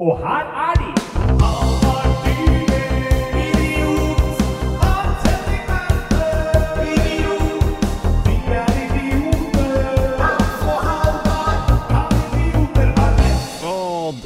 [0.00, 1.00] Og her er de!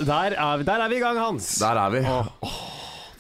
[0.06, 1.58] Der er, vi, der er vi i gang, Hans.
[1.58, 1.98] Der er vi.
[1.98, 2.24] Åh,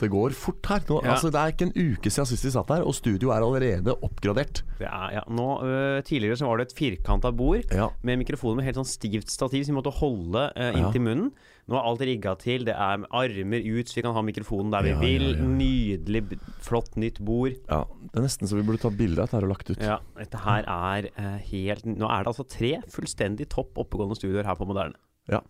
[0.04, 0.84] det går fort her.
[0.88, 1.14] Nå, Ja.
[1.16, 3.96] altså, det er ikke en uke siden sist vi satt her, og studio er allerede
[4.04, 4.62] oppgradert.
[4.78, 7.88] Det er, ja, nå, øh, tidligere så var det et firkanta bord Ja.
[8.02, 10.72] med mikrofoner med helt sånn stivt stativ som vi måtte holde øh, Ja.
[10.84, 11.32] inntil munnen.
[11.66, 12.64] Nå er alt rigga til.
[12.66, 15.28] Det er armer ut, så vi kan ha mikrofonen der vi Ja, ja, vil.
[15.32, 15.44] ja.
[15.48, 17.54] Nydelig, flott nytt bord.
[17.70, 19.80] Ja, Det er nesten så vi burde ta bilde av dette her og lagt ut.
[19.80, 24.44] Ja, dette her er uh, helt Nå er det altså tre fullstendig topp oppegående studioer
[24.44, 24.92] her på Moderne.
[25.26, 25.40] Ja,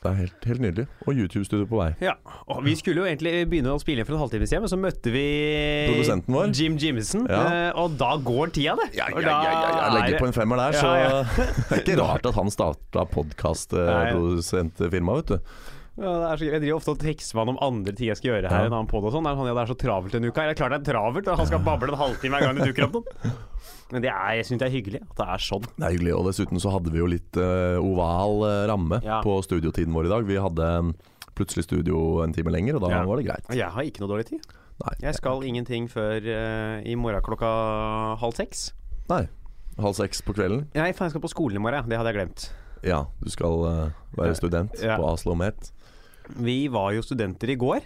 [0.00, 0.86] Det er helt, helt nydelig.
[1.04, 1.90] Og YouTube-studio på vei.
[2.00, 2.14] Ja,
[2.48, 4.78] og Vi skulle jo egentlig begynne å spille inn for en halvtime siden, men så
[4.80, 5.24] møtte vi
[5.90, 6.54] Produsenten vår.
[6.56, 7.42] Jim Jimmison, Ja.
[7.44, 8.86] øh, og da går tida, det.
[8.96, 9.60] Ja, ja, ja, ja.
[9.60, 10.88] Jeg er legger på en femmer der, så
[11.68, 15.36] det er ikke rart at han starta podkastprodusentfirma, vet du.
[16.00, 18.16] Ja, det er så, jeg driver ofte og tekster med han om andre ting jeg
[18.16, 18.56] skal gjøre her.
[18.64, 18.68] Ja.
[18.70, 19.20] En annen podd og sånn.
[19.28, 20.46] Det er sånn, ja, det er så travelt denne uka.
[20.48, 22.64] Det er klart det er travelt, og han skal bable en halvtime hver gang det
[22.70, 23.04] dukker opp noen.
[23.92, 25.64] Men det er, jeg syns det er hyggelig at det er sånn.
[25.76, 26.12] Det er hyggelig.
[26.14, 29.20] Og dessuten så hadde vi jo litt uh, oval eh, ramme Ja.
[29.24, 30.26] på studiotiden vår i dag.
[30.28, 30.68] Vi hadde
[31.34, 33.04] plutselig studio en time lenger, og da Ja.
[33.04, 33.50] var det greit.
[33.50, 34.46] Jeg har ikke noe dårlig tid.
[34.80, 37.50] Nei, Jeg skal ingenting før uh, i morgen klokka
[38.20, 38.72] halv seks.
[39.10, 39.26] nei.
[39.80, 40.66] halv seks på kvelden.
[40.74, 41.88] Nei, faen, jeg skal på skolen i morgen.
[41.88, 42.50] Det hadde jeg glemt.
[42.84, 44.96] Ja, du skal uh, være student Ja.
[44.96, 45.72] på Aslo Met.
[46.36, 47.80] Vi var jo studenter i går.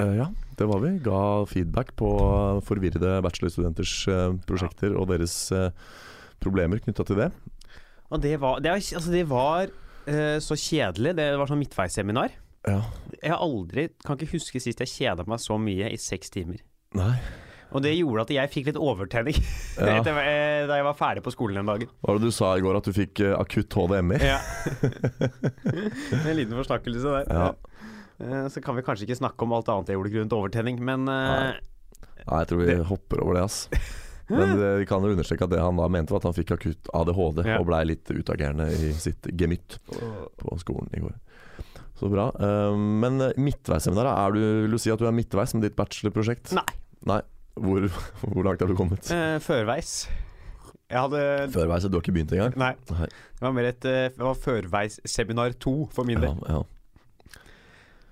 [0.00, 0.92] Uh, ja, det var vi.
[1.04, 2.10] Ga feedback på
[2.66, 5.70] forvirrede bachelorstudenters eh, prosjekter og deres eh,
[6.42, 7.30] problemer knytta til det.
[8.10, 9.70] Og det var, det, var, altså, det var
[10.06, 11.16] uh, så kjedelig.
[11.18, 12.36] Det var sånn midtveisseminar.
[12.66, 12.78] Ja.
[13.18, 16.62] Jeg har aldri, kan ikke huske sist jeg kjeda meg så mye i seks timer.
[16.96, 17.16] Nei.
[17.74, 19.36] Og det gjorde at jeg fikk litt overtenning
[19.74, 19.98] Ja.
[20.00, 21.90] eh, da jeg var ferdig på skolen den dagen.
[22.00, 24.20] Hva var det du sa i går, at du fikk eh, akutt HDMI?
[24.22, 24.38] Ja.
[26.22, 27.26] en liten forsnakkelse der.
[27.26, 27.48] Ja.
[28.20, 31.08] Eh, Så kan vi kanskje ikke snakke om alt annet jeg gjorde grunnet overtenning, men
[31.12, 31.54] eh,
[32.26, 33.68] Nei, jeg tror vi hopper over det, ass.
[34.26, 36.48] Men det, vi kan jo understreke at det han da mente, var at han fikk
[36.56, 37.60] akutt ADHD Ja.
[37.60, 41.12] og blei litt utagerende i sitt gemytt på skolen i går.
[42.00, 42.24] Så bra.
[42.34, 46.50] Eh, men midtveisseminaret, er du, vil du si at du er midtveis med ditt bachelorprosjekt?
[46.58, 46.66] Nei.
[47.06, 47.20] Nei.
[47.54, 47.86] Hvor,
[48.32, 49.06] hvor langt har du kommet?
[49.14, 49.94] eh, førveis.
[50.90, 51.22] Jeg hadde
[51.54, 52.58] Førveis, du har ikke begynt engang?
[52.58, 52.72] Nei.
[52.90, 53.06] Nei.
[53.38, 56.34] Det var mer et eh, det var førveisseminar to for min del.
[56.48, 56.64] Ja, ja.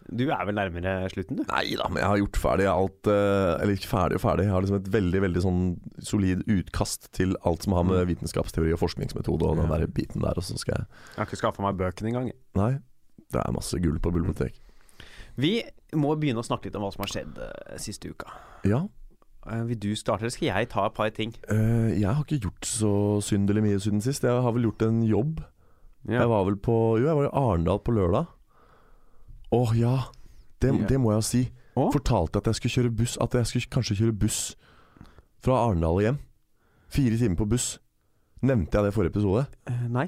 [0.05, 1.45] Du er vel nærmere slutten, du?
[1.49, 4.45] Nei da, men jeg har gjort ferdig alt eh, Eller ikke ferdig og ferdig.
[4.45, 5.63] Jeg har liksom et veldig veldig sånn
[6.05, 9.71] solid utkast til alt som har med vitenskapsteori og forskningsmetode og den Mm.
[9.71, 10.37] Der biten der.
[10.37, 12.29] Og så skal jeg Jeg har ikke skaffa meg bøkene engang.
[12.59, 12.73] Nei,
[13.33, 14.61] det er masse gull på bibliotek.
[15.41, 15.63] Vi
[15.97, 18.29] må begynne å snakke litt om hva som har skjedd eh, siste uka.
[18.69, 18.85] Ja.
[19.49, 21.35] Eh, vil du starte, eller skal jeg ta et par ting?
[21.51, 22.95] Uh, jeg har ikke gjort så
[23.25, 24.25] synderlig mye siden sist.
[24.25, 25.43] Jeg har vel gjort en jobb.
[26.05, 26.21] Ja.
[26.21, 28.29] Jeg var vel på Jo, jeg var i Arendal på lørdag.
[29.55, 29.95] Å ja.
[30.63, 31.43] Det, det må jeg si.
[31.77, 31.91] Oh?
[31.95, 33.17] Fortalte at jeg skulle kjøre buss.
[33.23, 34.41] At jeg skulle kanskje kjøre buss
[35.45, 36.19] fra Arendal og hjem.
[36.95, 37.73] Fire timer på buss.
[38.45, 39.47] Nevnte jeg det i forrige episode?
[39.71, 40.07] Uh, nei.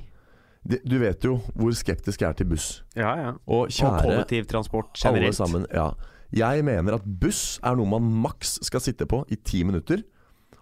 [0.66, 2.82] Det- Du vet jo hvor skeptisk jeg er til buss.
[2.96, 3.30] Ja, ja.
[3.46, 5.24] Og Og kollektivtransport generelt.
[5.24, 5.66] alle sammen.
[5.72, 5.92] Ja.
[6.34, 10.02] Jeg mener at buss er noe man maks skal sitte på i ti minutter.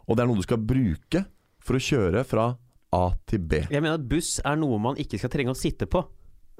[0.06, 1.24] Og det er noe du skal bruke
[1.64, 2.50] for å kjøre fra
[2.92, 3.62] A til B.
[3.70, 6.04] Jeg mener at buss er noe man ikke skal trenge å sitte på.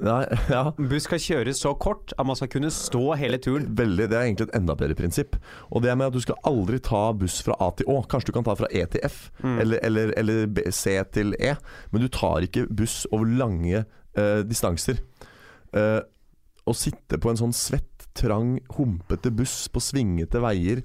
[0.02, 3.68] Nei, ja Buss skal kjøres så kort at man skal kunne stå hele turen.
[3.78, 5.36] Veldig, Det er egentlig et enda bedre prinsipp.
[5.70, 8.00] Og det er med at du skal aldri ta buss fra A til Å.
[8.10, 9.60] Kanskje du kan ta fra E til F, Mm.
[9.62, 11.54] eller, eller, eller B, C til E.
[11.92, 13.84] Men du tar ikke buss over lange
[14.16, 14.98] eh, distanser.
[15.74, 16.00] Eh,
[16.66, 20.82] å sitte på en sånn svett, trang, humpete buss på svingete veier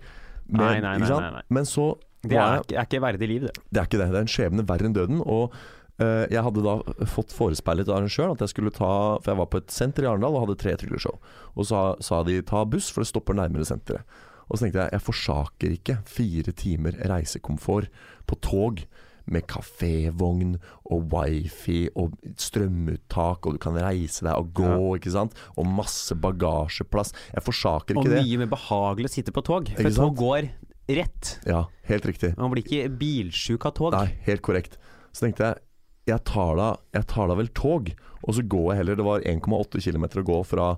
[0.50, 1.44] med, Nei, nei, nei, nei.
[1.54, 1.92] Men så
[2.26, 3.54] Det er, er ikke verdig liv, det.
[3.72, 4.08] Det er ikke det.
[4.12, 5.22] Det er en skjebne verre enn døden.
[5.26, 5.54] Og
[6.00, 6.78] jeg hadde da
[7.12, 10.10] fått forespeilet av arrangøren at jeg skulle ta For jeg var på et senter i
[10.10, 11.20] Arendal og hadde tre trylleshow.
[11.56, 14.04] Og så sa de ta buss, for det stopper nærmere senteret.
[14.50, 17.92] Og så tenkte jeg jeg forsaker ikke fire timer reisekomfort
[18.26, 18.84] på tog.
[19.30, 20.56] Med kafévogn
[20.90, 25.36] og wifi og strømuttak, og du kan reise deg og gå, ikke sant.
[25.54, 27.14] Og masse bagasjeplass.
[27.36, 28.24] Jeg forsaker Og ikke det.
[28.26, 29.70] mye mer behagelig å sitte på tog.
[29.78, 30.50] For tog går
[30.90, 31.36] rett.
[31.46, 32.34] Ja, helt riktig.
[32.40, 33.94] Man blir ikke bilsjuk av tog.
[33.94, 34.80] Nei, helt korrekt.
[35.14, 35.62] Så tenkte jeg
[36.10, 38.98] jeg tar da, jeg tar da vel tog, og så går jeg heller.
[39.00, 40.72] Det var 1,8 km å gå fra,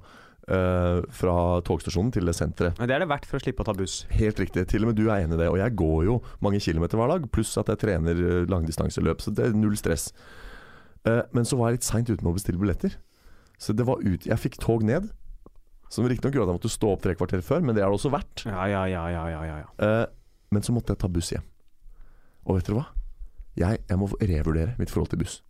[0.51, 2.73] Uh, fra togstasjonen til det senteret.
[2.81, 3.99] Men det er det verdt for å slippe å ta buss.
[4.09, 4.63] Helt riktig.
[4.67, 5.47] Til og med du er enig i det.
[5.53, 9.31] Og jeg går jo mange kilometer hver dag, pluss at jeg trener eh, langdistanseløp, så
[9.37, 10.09] det er null stress.
[11.05, 12.97] Uh, men så var jeg litt seint ute med å bestille billetter.
[13.61, 15.11] Så det var ut Jeg fikk tog ned.
[15.93, 17.99] Som riktignok gjorde at jeg måtte stå opp tre kvarter før, men det er det
[17.99, 18.45] også verdt.
[18.49, 19.69] Ja, ja, ja, ja, ja, ja.
[19.77, 20.05] Eh,
[20.51, 21.45] men så måtte jeg ta buss hjem.
[22.47, 22.85] Og vet dere hva?
[23.59, 25.41] Jeg, jeg må revurdere mitt forhold til buss.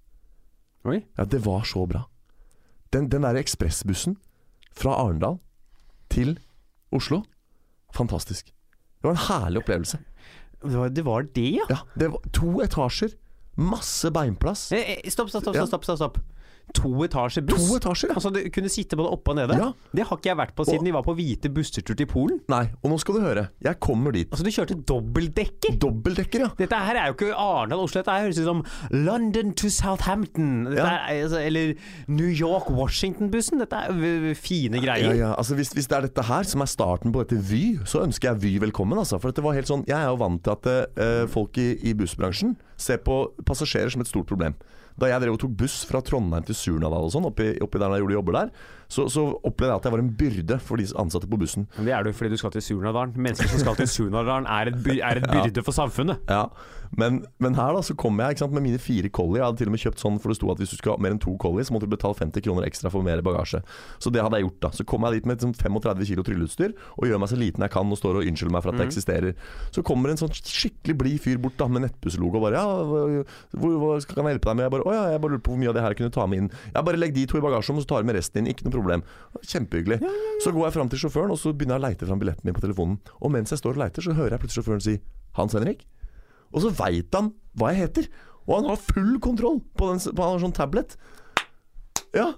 [0.89, 1.03] Oi.
[1.17, 2.05] Ja, det var så bra.
[2.93, 4.17] Den, den der ekspressbussen
[4.73, 5.37] fra Arendal
[6.11, 6.39] til
[6.91, 7.21] Oslo.
[7.95, 8.49] Fantastisk.
[9.01, 9.99] Det var en herlig opplevelse.
[10.61, 11.65] Det var det, var det ja?
[11.69, 13.15] Ja, det var To etasjer,
[13.57, 14.67] masse beinplass.
[14.71, 15.55] Eh, eh, Stopp, stopp, stopp.
[15.67, 16.19] Stopp, stopp, stopp.
[16.73, 17.67] To etasjer buss?
[17.69, 18.15] To etasjer, ja.
[18.15, 19.57] Altså, du kunne sitte både oppe og nede?
[19.59, 19.71] Ja.
[19.93, 22.39] Det har ikke jeg vært på siden Og- vi var på hvite bussetur til Polen.
[22.49, 23.47] Nei, og nå skal du høre.
[23.61, 24.29] Jeg kommer dit.
[24.31, 25.77] Altså, du kjørte dobbeltdekker!
[25.79, 26.49] Dobbeltdekker, ja.
[26.57, 30.65] Dette her er jo ikke Arendal-Oslo, dette her høres ut som London to Southampton.
[30.65, 30.97] Dette Ja.
[31.09, 31.73] er, altså, eller
[32.07, 33.59] New York-Washington-bussen.
[33.59, 35.13] Dette er fine Ja, greier.
[35.15, 35.33] ja.
[35.37, 38.31] Altså, hvis, hvis det er dette her som er starten på dette Vy, så ønsker
[38.31, 38.97] jeg Vy velkommen.
[38.97, 39.19] Altså.
[39.19, 40.65] For dette var helt sånn Jeg er jo vant til at
[40.97, 44.55] uh, folk i, i bussbransjen ser på passasjerer som et stort problem.
[44.99, 47.95] Da jeg drev og tok buss fra Trondheim til Surnadal og sånn, oppi, oppi der
[47.95, 48.51] jeg gjorde jobber der,
[48.91, 51.63] så, så opplevde jeg at jeg var en byrde for de ansatte på bussen.
[51.77, 53.13] Men det er du fordi du skal til Surnadalen.
[53.15, 56.19] Mennesker som skal til Surnadalen er et, by- er et byrde for samfunnet.
[56.27, 56.49] Ja,
[56.99, 59.39] men, men her da så kom jeg sant, med mine fire collie.
[59.39, 61.03] Jeg hadde til og med kjøpt sånn, for det sto at hvis du skulle ha
[61.05, 63.61] mer enn to collie, så måtte du betale 50 kroner ekstra for mer bagasje.
[64.03, 64.59] Så det hadde jeg gjort.
[64.67, 67.63] da Så kom jeg dit med sånn 35 kilo trylleutstyr og gjør meg så liten
[67.63, 69.39] jeg kan og står og unnskylder meg for at det eksisterer.
[69.71, 73.23] Så kommer en sånn skikkelig blid fyr bort da med nettbusslogo og bare Ja, hva,
[73.55, 74.67] hva, hva kan jeg hjelpe deg med?
[74.67, 76.15] Jeg bare Å ja, jeg bare lurer på hvor mye av det her jeg kunne
[76.15, 76.49] ta med inn.
[76.73, 78.51] Ja, bare legg de to i bagasjerommet, så tar jeg med resten inn.
[78.51, 79.05] Ikke noe problem.
[79.41, 80.01] Kjempehyggelig.
[80.43, 82.57] Så går jeg fram til sjåføren, og så begynner jeg å leite fram billetten min
[82.57, 82.99] på telefonen.
[83.21, 84.97] Og mens jeg står og leiter, så hører jeg plutselig sjåføren si
[85.37, 85.85] Hans Henrik?
[86.51, 88.11] Og så veit han hva jeg heter.
[88.47, 90.97] Og han har full kontroll på, den, på en sånn tablet.
[92.17, 92.31] Ja.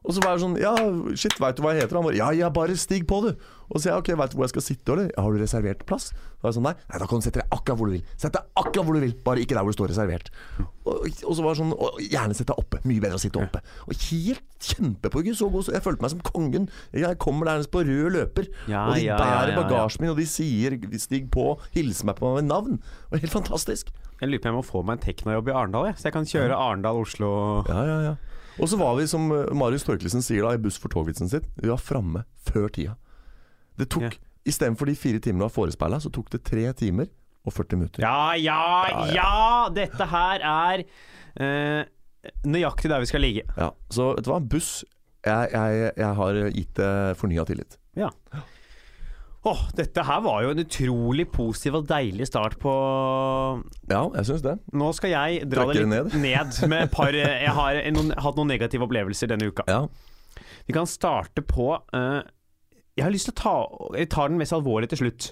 [0.00, 0.74] Og så var jeg sånn Ja,
[1.18, 1.98] shit, veit du hva jeg heter?
[1.98, 3.34] Han bare Ja, ja, bare stig på, du.
[3.70, 5.10] Og så sier jeg ok, veit du hvor jeg skal sitte, eller?
[5.14, 6.08] Har du reservert plass?
[6.10, 8.06] Da var jeg sånn Nei, nei da kan du sette deg akkurat hvor du vil.
[8.18, 10.30] Sett deg akkurat hvor du vil, bare ikke der hvor det står reservert.
[10.88, 12.80] Og, og så var det sånn og Gjerne sett deg oppe.
[12.88, 13.62] Mye bedre å sitte oppe.
[13.86, 15.36] Og helt kjempepågud.
[15.38, 15.66] Så god.
[15.68, 16.68] så Jeg følte meg som kongen.
[16.96, 20.18] Jeg kommer der på rød løper, Ja, og de ja, bærer ja, bagasjen min, og
[20.18, 22.80] de sier 'stig på', hilser meg på meg med navn.
[22.80, 23.92] Det var helt fantastisk.
[24.20, 25.96] Jeg lurer på om jeg må få meg en teknojobb i Arendal, jeg.
[25.96, 27.30] så jeg kan kjøre Arendal-Oslo.
[27.68, 28.14] Ja, ja, ja.
[28.58, 31.46] Og så var vi, som eh, Marius Torkelsen sier da i Buss for tog-vitsen sin,
[31.60, 32.96] vi var framme før tida.
[33.78, 34.26] Det tok, Ja.
[34.48, 37.10] Istedenfor de fire timene av forespeila, så tok det tre timer
[37.44, 38.00] og 40 minutter.
[38.02, 38.56] Ja, ja,
[38.88, 39.14] Ja, ja.
[39.14, 39.68] ja!
[39.76, 40.82] Dette her er
[41.36, 41.84] eh,
[42.48, 43.44] nøyaktig der vi skal ligge.
[43.56, 44.82] Ja, Så vet du hva, buss
[45.24, 47.76] Jeg, jeg, jeg har gitt det fornya tillit.
[49.48, 52.72] Åh, dette her var jo en utrolig positiv og deilig start på
[53.88, 54.52] Ja, jeg syns det.
[54.76, 56.18] Nå skal jeg dra Trekker det litt ned.
[56.20, 56.58] ned.
[56.68, 59.64] med et par Jeg har noen, hatt noen negative opplevelser denne uka.
[59.70, 59.86] Ja,
[60.68, 62.20] Vi kan starte på uh,
[62.98, 65.30] Jeg har lyst til å ta Jeg tar den mest alvorlige til slutt.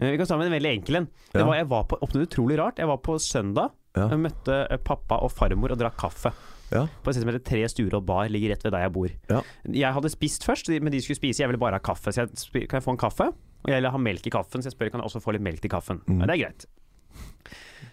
[0.00, 1.10] Uh, vi kan starte med en veldig enkel en.
[1.34, 1.46] Det Ja.
[1.46, 2.78] var, jeg var på utrolig rart.
[2.80, 3.70] Jeg var på søndag.
[3.98, 4.08] Ja.
[4.08, 6.30] Jeg møtte eh, pappa og farmor og drakk kaffe.
[6.70, 8.94] Ja, På et sted som heter Tre stuer og bar, ligger rett ved der jeg
[8.94, 9.14] bor.
[9.30, 9.40] Ja.
[9.84, 11.42] Jeg hadde spist først, men de skulle spise.
[11.42, 12.12] Jeg ville bare ha kaffe.
[12.14, 13.30] Så jeg kan jeg få en kaffe?
[13.64, 15.44] Og jeg vil ha melk i kaffen, så jeg spør kan jeg også få litt
[15.44, 16.00] melk til kaffen.
[16.06, 16.20] Mm.
[16.22, 16.68] Men det er greit.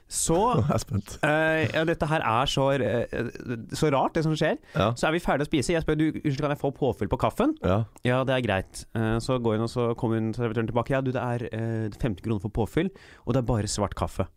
[0.07, 0.38] Så
[1.27, 4.56] eh, ja, Dette her er så, uh, så rart, det som skjer.
[4.75, 5.73] Ja, Så er vi ferdige å spise.
[5.75, 7.57] Jeg spør du, unnskyld, kan jeg få påfyll på kaffen.
[7.63, 8.85] ja, Ja, det er greit.
[8.95, 10.95] Uh, så går hun, og så kommer hun servitøren tilbake.
[10.95, 12.91] Ja, du, det er eh, 50 kroner for påfyll,
[13.25, 14.30] og det er bare svart kaffe.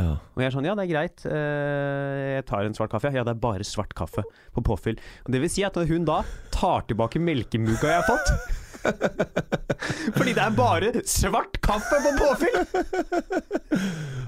[0.00, 0.16] Ja.
[0.34, 3.12] Og jeg er sånn, ja det er greit, eh, jeg tar en svart kaffe.
[3.14, 4.24] Ja, det er bare svart kaffe
[4.54, 4.98] på påfyll.
[5.24, 6.20] Og det vil si at når hun da
[6.54, 8.60] tar tilbake melkemugga jeg har fått
[10.16, 12.58] Fordi det er bare svart kaffe på påfyll!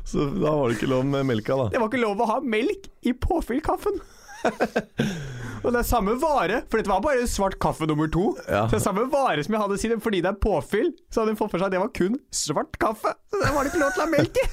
[0.06, 1.66] Så da var det ikke lov med melka, da.
[1.74, 3.98] Det var ikke lov å ha melk i påfyllkaffen.
[5.66, 8.28] Og det er samme vare, for dette var bare svart kaffe nummer to.
[8.46, 8.66] Ja.
[8.68, 11.34] Så det er samme vare som jeg hadde siden, fordi det er påfyll, så hadde
[11.34, 13.14] hun fått for seg at det var kun svart kaffe.
[13.32, 14.46] Så det var det ikke lov til å ha melk i.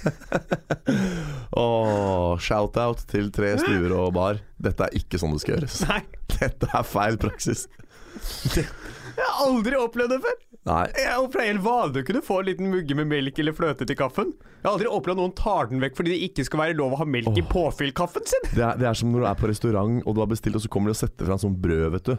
[1.63, 4.41] Åh, shout-out til Tre stuer og bar.
[4.63, 5.83] Dette er ikke sånn det skal gjøres.
[5.91, 6.01] Nei,
[6.39, 7.67] Dette er feil praksis.
[9.19, 10.41] jeg har aldri opplevd det før.
[10.63, 10.83] Nei.
[10.95, 13.97] Jeg er helt vanlig å kunne få en liten mugge med melk eller fløte til
[13.99, 14.29] kaffen.
[14.61, 17.01] Jeg har aldri opplevd noen tar den vekk fordi det ikke skal være lov å
[17.01, 17.49] ha melk i Åh.
[17.51, 18.45] påfyllkaffen sin.
[18.53, 20.63] Det er, det er som når du er på restaurant og du har bestilt, og
[20.63, 22.15] så kommer de og setter fram sånn brød, vet du.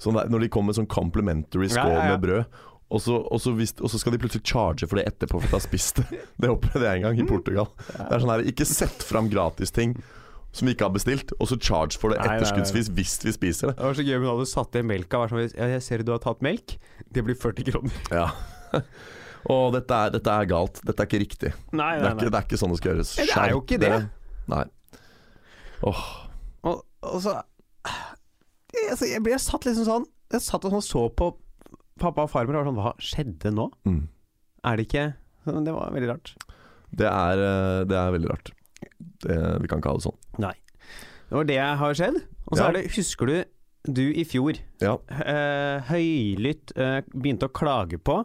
[0.00, 2.14] Sånn der, når de kommer med sånn complimentary skål Ja, ja, ja.
[2.14, 2.62] med brød.
[2.94, 5.48] Og så, og, så visst, og så skal de plutselig charge for det etterpå for
[5.48, 6.20] de har spist det.
[6.44, 7.68] Det opplevde jeg en gang i Portugal.
[7.90, 9.96] Det er sånn her, Ikke sett fram gratisting
[10.54, 12.38] som vi ikke har bestilt, og så charge for det Nei, nei, nei.
[12.40, 13.76] etterskuddsvis hvis vi spiser det.
[13.80, 15.24] Det var så gøy om hun hadde satt igjen melka.
[15.32, 16.76] Sånn, ja, jeg ser du har tatt melk.
[17.10, 17.98] Det blir 40 kroner.
[18.14, 18.28] Ja.
[19.52, 20.78] Og dette er, dette er galt.
[20.88, 21.50] Dette er ikke riktig.
[21.76, 23.10] Nei, Det er ikke, det er ikke sånn det skal gjøres.
[23.18, 23.92] Nei, det er jo ikke det.
[24.54, 24.62] Nei.
[25.84, 26.04] Åh,
[26.70, 27.34] Og, og så
[28.74, 31.28] jeg, jeg ble satt liksom sånn Jeg satt og sånn så på
[32.00, 33.66] pappa og farmor og var sånn Hva skjedde nå?
[33.86, 34.00] mm.
[34.64, 35.04] Er det ikke
[35.44, 36.32] Det var veldig rart.
[36.96, 38.50] det, er, eh, det er veldig rart.
[39.24, 40.18] Det, vi kan ikke ha det sånn.
[40.38, 40.54] Nei.
[41.28, 42.16] Det var det jeg har skjedd.
[42.48, 42.68] Og så Ja.
[42.68, 43.44] er det Husker du
[43.86, 44.94] du i fjor Ja.
[45.10, 48.24] eh, høylytt eh, begynte å klage på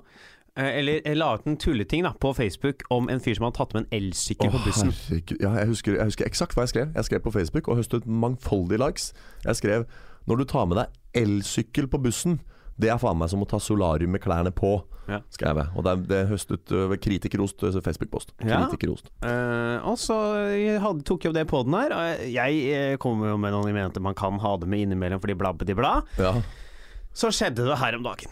[0.55, 3.73] eh, Eller la ut en tulleting da på Facebook om en fyr som hadde tatt
[3.73, 4.93] med en elsykkel oh, på bussen.
[5.39, 6.93] Ja, jeg, husker, jeg husker eksakt hva jeg skrev.
[6.95, 9.11] Jeg skrev på Facebook og høstet mangfoldige likes.
[9.45, 9.85] Jeg skrev
[10.27, 10.87] når du tar med deg
[11.25, 12.39] elsykkel på bussen,
[12.79, 14.77] Det er faen meg som å ta solarium med klærne på,
[15.09, 15.19] Ja.
[15.33, 15.71] skrev jeg.
[15.75, 18.31] Og det, det høstet uh, kritikerost uh, Facebook-post.
[18.39, 18.61] Ja.
[18.63, 19.09] Kritikerost.
[19.25, 20.15] Eh, og så
[20.53, 21.95] jeg hadde, tok jeg opp det på den her.
[22.29, 25.35] Jeg eh, kom jo med noen jeg mente man kan ha det med innimellom fordi
[25.39, 25.97] blabbeti bla.
[26.21, 26.37] Ja.
[27.11, 28.31] Så skjedde det her om dagen.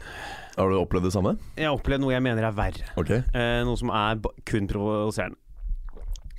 [0.57, 1.35] Har du opplevd det samme?
[1.57, 2.87] Jeg har opplevd noe jeg mener er verre.
[2.97, 3.11] Ok.
[3.35, 5.37] Uh, noe som er kun provoserende.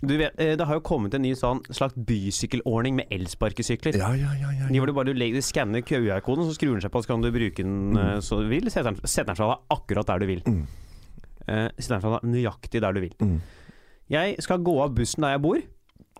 [0.00, 3.98] Du vet, eh, Det har jo kommet en ny sånn slags bysykkelordning med elsparkesykler.
[3.98, 4.52] Ja, ja, ja.
[4.52, 4.86] ja, ja.
[4.86, 7.96] du bare legger, skanner QR-koden, så skrur den seg på, så kan du bruke den
[7.96, 8.20] mm.
[8.22, 8.70] så du vil.
[8.70, 10.44] Setter den, setter den fra deg akkurat der du vil.
[10.46, 10.62] Mm.
[11.48, 13.16] Eh, setter den fra deg nøyaktig der du vil.
[13.18, 13.40] Mm.
[14.08, 15.60] Jeg skal gå av bussen der jeg bor.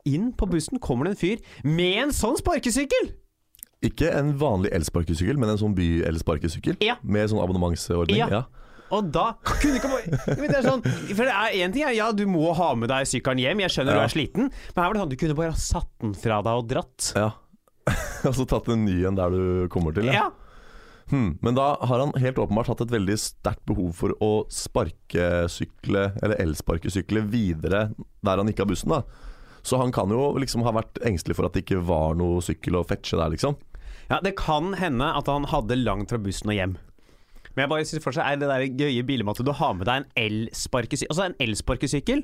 [0.08, 3.12] Inn på bussen kommer det en fyr med en sånn sparkesykkel!
[3.84, 6.80] Ikke en vanlig elsparkesykkel, men en sånn by-elsparkesykkel?
[6.82, 6.96] Ja.
[7.06, 8.24] Med sånn abonnementsordning?
[8.24, 8.48] Ja.
[8.94, 12.24] Og da kunne ikke bare det sånn For det er én ting er, Ja, du
[12.30, 15.02] må ha med deg sykkelen hjem, jeg skjønner du er sliten, men her var det
[15.04, 17.12] sånn du kunne bare satt den fra deg og dratt.
[17.18, 17.30] ja.
[18.28, 20.10] Og så tatt en ny en der du kommer til?
[20.12, 20.26] Ja.
[21.08, 21.38] Hmm.
[21.40, 26.40] Men da har han helt åpenbart hatt et veldig sterkt behov for å sparkesykle, eller
[26.42, 27.86] elsparkesykle, videre
[28.20, 28.92] der han ikke har bussen.
[28.92, 29.02] da
[29.64, 32.76] Så han kan jo liksom ha vært engstelig for at det ikke var noe sykkel
[32.76, 33.56] å fetche der, liksom.
[34.10, 36.76] ja, det kan hende at han hadde langt fra bussen og hjem.
[37.58, 40.12] Men jeg bare synes fortsatt er det der gøye bildet du har med deg en
[40.22, 42.22] elsparkesykkel Altså, en elsparkesykkel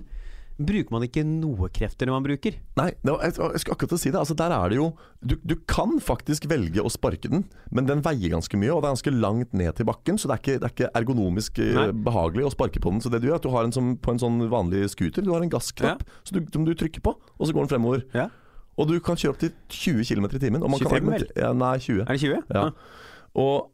[0.55, 2.55] bruker man ikke noe krefter når man bruker.
[2.79, 4.21] Nei, var, jeg, jeg skulle akkurat si det.
[4.21, 4.85] Altså, der er det jo
[5.19, 7.43] du, du kan faktisk velge å sparke den,
[7.75, 10.37] men den veier ganske mye, og det er ganske langt ned til bakken, så det
[10.37, 11.89] er ikke, det er ikke ergonomisk eh, Nei.
[12.07, 13.03] behagelig å sparke på den.
[13.03, 15.27] Så det du gjør, er at du har en som på en sånn vanlig scooter,
[15.27, 18.07] du har en gassknapp så du, som du trykker på, og så går den fremover.
[18.15, 18.31] Ja.
[18.79, 20.63] Og du kan kjøre opp til 20 km i timen.
[20.63, 22.07] Og man 25 kan argumentere- ja, nei, 20.
[22.07, 22.43] Er det 20?
[22.55, 22.69] Ja.
[23.35, 23.74] Og eh,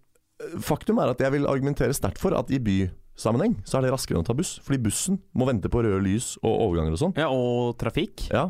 [0.65, 4.19] faktum er at jeg vil argumentere sterkt for at i bysammenheng så er det raskere
[4.19, 4.57] enn å ta buss.
[4.65, 7.15] Fordi bussen må vente på røde lys og overganger og sånn.
[7.21, 7.29] ja.
[7.31, 8.29] Og trafikk.
[8.33, 8.49] Ja.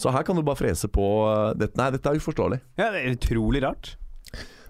[0.00, 1.76] Så her kan du bare frese på eh, dette.
[1.76, 2.60] Nei, dette er uforståelig.
[2.80, 3.96] Ja, det er utrolig rart.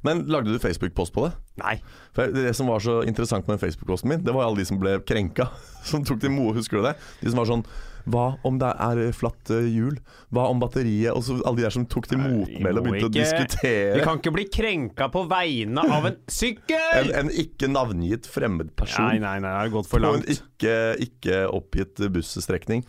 [0.02, 1.34] Men lagde du Facebook-post på det?
[1.60, 1.74] Nei.
[2.16, 4.96] For Det som var så interessant med Facebook-posten min, det var alle de som ble
[5.06, 5.46] krenka.
[5.86, 6.94] Som tok til moe, husker du det?
[7.20, 7.62] De som var sånn
[8.08, 9.98] Hva om det er flatt eh, hjul?
[10.32, 11.12] Hva om batteriet?
[11.12, 13.98] Og så alle de der som tok til motmæle og begynte begynte å diskutere.
[13.98, 16.96] Vi kan ikke bli krenka på vegne av en sykkel!
[17.02, 20.26] En, en ikke navngitt fremmed person Nei, nei, nei, det har gått for på en
[20.34, 20.74] ikke,
[21.06, 22.84] ikke oppgitt bussstrekning.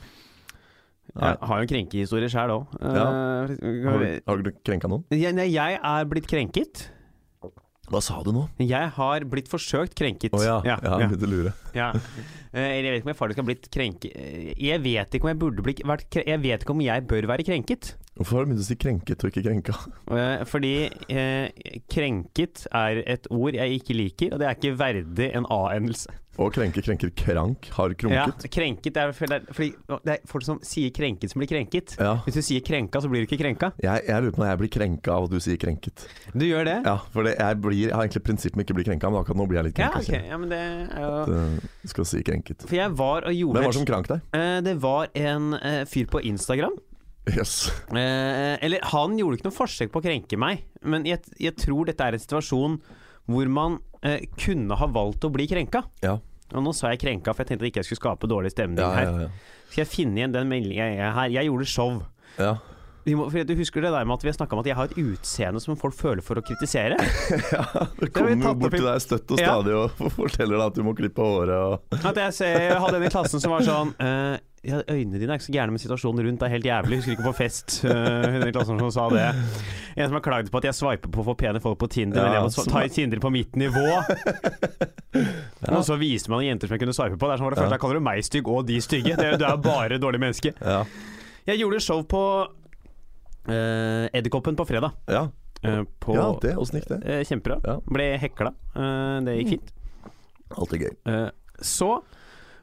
[1.11, 1.27] Nei.
[1.33, 2.75] Jeg har jo en krenkehistorie sjæl òg.
[2.79, 5.03] Har du, har du krenka noen?
[5.11, 6.85] jeg, nei, jeg er blitt krenket.
[7.91, 8.45] Hva sa du nå?
[8.63, 10.31] Jeg har blitt forsøkt krenket.
[10.31, 11.53] Å ja, ja, ja, ja, begynte å lure.
[11.75, 11.91] ja.
[12.51, 14.15] Eh, Jeg vet ikke om jeg faktisk har blitt krenket
[14.59, 17.93] Jeg vet ikke om jeg burde bli Jeg vet ikke om jeg bør være krenket.
[18.19, 19.75] Hvorfor har du begynt å si krenket og ikke krenka?
[20.17, 20.73] Eh, Fordi
[21.15, 21.47] eh,
[21.87, 26.11] krenket er et ord jeg ikke liker, og det er ikke verdig en A-endelse.
[26.39, 28.45] Og krenke, krenker, krank, har krunket.
[28.45, 29.71] Ja, krenket er fordi
[30.05, 31.97] det er folk som sier krenket som blir krenket.
[31.99, 32.13] Ja.
[32.23, 33.73] Hvis du sier krenka, så blir du ikke krenka.
[33.83, 36.05] Jeg, jeg lurer på når jeg blir krenka av at du sier krenket.
[36.31, 36.77] Du gjør det?
[36.87, 39.21] Ja, for det, jeg, blir, jeg har egentlig prinsippet med ikke å bli krenka, men
[39.25, 40.21] akkurat nå blir jeg litt Ja, okay.
[40.21, 40.29] ok.
[40.31, 41.67] Ja, men det er jo selv.
[41.81, 42.63] Du skal si krenket.
[42.69, 44.23] For jeg var og gjorde Hvem var det som krank deg?
[44.31, 46.79] Uh, Det var en uh, fyr på Instagram.
[47.29, 47.67] Yes.
[47.91, 52.07] Eller han gjorde ikke noe forsøk på å krenke meg, men jeg, jeg tror dette
[52.07, 52.79] er en situasjon
[53.29, 55.83] hvor man eh, kunne ha valgt å bli krenka.
[56.03, 56.17] Ja.
[56.51, 58.81] Og nå sa jeg krenka, for jeg tenkte at jeg ikke skulle skape dårlig stemning
[58.83, 59.03] Ja, her.
[59.07, 59.61] ja, ja.
[59.71, 61.29] Skal jeg finne igjen den meldinga jeg her?
[61.37, 62.01] Jeg gjorde show.
[62.37, 62.55] ja.
[63.05, 64.99] Må, du husker det der med at vi har snakka om at jeg har et
[65.01, 66.99] utseende som folk føler for å kritisere?
[67.55, 67.65] ja
[67.97, 69.55] du Det kommer jo bort til deg støtt og Ja.
[69.55, 73.01] stadig og forteller deg at du må klippe håret og At jeg, ser, jeg hadde
[73.01, 75.81] en i klassen som var sånn uh, ja, Øynene dine er ikke så gærne, men
[75.81, 76.99] situasjonen rundt er helt jævlig.
[76.99, 77.79] Husker ikke på fest.
[77.81, 79.23] Uh, hun i klassen som sa det.
[79.95, 82.35] En som har klagd på at jeg swiper på for pene folk på Tinder, men
[82.37, 83.87] jeg må ta ta Tinder på mitt nivå.
[85.65, 87.25] Og så viste man jenter som jeg kunne swipe på.
[87.25, 87.73] Det er som var det første Ja.
[87.73, 89.17] Der kaller du meg stygg og de stygge.
[89.17, 90.53] Det, du er bare dårlig menneske.
[90.61, 90.83] Ja.
[91.49, 92.21] Jeg gjorde show på
[93.49, 94.97] uh, Edderkoppen på fredag.
[95.09, 95.29] Ja,
[95.61, 96.55] Uh, på, ja det.
[96.57, 96.97] Åssen gikk det?
[97.05, 97.59] Uh, kjempebra.
[97.65, 97.75] Ja.
[97.85, 98.49] Ble hekla.
[98.73, 99.69] Eh, det gikk fint.
[100.57, 100.95] Alltid gøy.
[101.07, 101.27] Eh,
[101.61, 101.91] så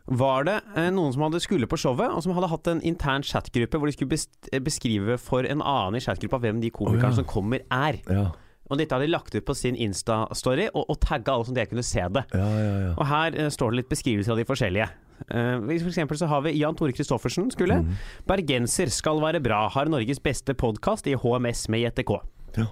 [0.08, 0.56] var det
[0.96, 3.94] noen som hadde skulle på showet, og som hadde hatt en intern chatgruppe hvor de
[3.94, 7.18] skulle beskrive for en annen i chatgruppa hvem de komikerne oh, ja.
[7.20, 8.00] som kommer, er.
[8.08, 8.30] Ja,
[8.68, 11.66] Og dette hadde de lagt ut på sin Insta-story, og, og tagga alle som de
[11.68, 12.24] kunne se det.
[12.32, 12.72] ja, ja.
[12.86, 12.94] ja.
[12.96, 14.88] Og her uh, står det litt beskrivelser av de forskjellige.
[15.26, 17.80] Eh, for eksempel så har vi Jan Tore Christoffersen skulle.
[17.82, 17.94] Mm.
[18.28, 22.14] Bergenser skal være bra, har Norges beste podkast i HMS med JTK.
[22.58, 22.68] Ja.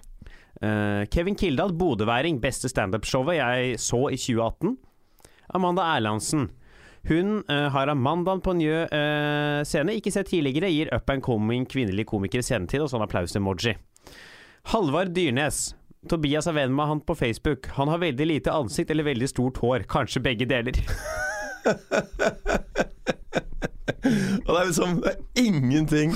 [0.57, 4.79] Uh, Kevin Kildahl, bodøværing, beste standup-showet jeg så i 2018.
[5.55, 6.49] Amanda Erlandsen.
[7.09, 11.69] Hun uh, har Amandaen på Njø uh, scene, ikke sett tidligere, gir up and coming
[11.69, 13.77] kvinnelig komiker scenetid og sånn applaus-emoji.
[14.73, 15.75] Halvard Dyrnes.
[16.11, 17.69] Tobias er venn med han på Facebook.
[17.77, 19.87] Han har veldig lite ansikt eller veldig stort hår.
[19.91, 20.81] Kanskje begge deler.
[24.47, 26.13] Og det er liksom det er ingenting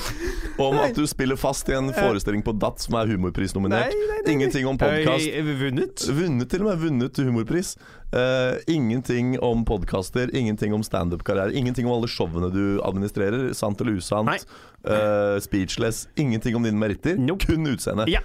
[0.61, 3.95] om at du spiller fast i en forestilling på Datt som er humorprisnominert.
[4.29, 5.27] Ingenting om podkast.
[5.61, 6.05] Vunnet?
[6.15, 7.73] Vunnet til og med vunnet humorpris.
[8.11, 11.55] Uh, ingenting om podkaster, ingenting om standup-karriere.
[11.57, 13.51] Ingenting om alle showene du administrerer.
[13.57, 14.47] Sant eller usant.
[14.81, 16.07] Eh, speechless.
[16.19, 17.19] Ingenting om dine meritter.
[17.19, 17.45] Nope.
[17.45, 18.07] Kun utseende.
[18.11, 18.23] Ja.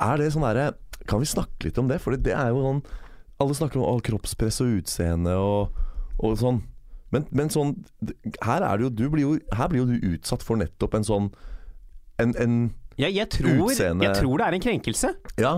[0.00, 0.72] Er det sånn derre
[1.06, 1.98] Kan vi snakke litt om det?
[2.02, 2.80] For det er jo sånn
[3.42, 5.81] Alle snakker om å, kroppspress og utseende og,
[6.22, 6.62] og sånn.
[7.12, 7.74] Men, men sånn
[8.40, 11.04] Her er det jo Du blir jo Her blir jo du utsatt for nettopp en
[11.04, 11.26] sånn
[12.22, 12.54] En, en
[12.96, 15.10] Ja, jeg, tror, Utseende- jeg tror det er en krenkelse.
[15.40, 15.50] Ja.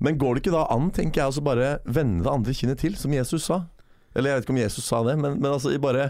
[0.00, 2.78] Men går det ikke da an, tenker jeg, å så bare vende det andre kinnet
[2.80, 3.62] til, som Jesus sa?
[4.16, 6.06] Eller jeg vet ikke om Jesus sa det, men, men altså bare,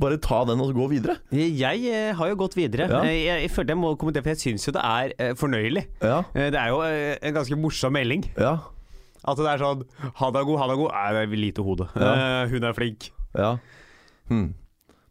[0.00, 1.18] bare ta den og gå videre.
[1.36, 2.88] Jeg eh, har jo gått videre.
[2.92, 3.02] Ja.
[3.04, 5.84] Eh, Jeg, jeg følte jeg må kommentere, for jeg syns jo det er eh, fornøyelig.
[6.00, 6.22] Ja.
[6.32, 8.24] Det er jo en ganske morsom melding.
[8.40, 8.54] Ja.
[9.26, 9.84] At det er sånn
[10.16, 10.90] 'ha deg god, ha deg god.
[10.96, 11.88] Nei, det er lite hode.
[11.96, 12.12] Ja.
[12.16, 13.10] Eh, hun er flink.
[13.38, 13.56] Ja.
[14.30, 14.54] Hmm.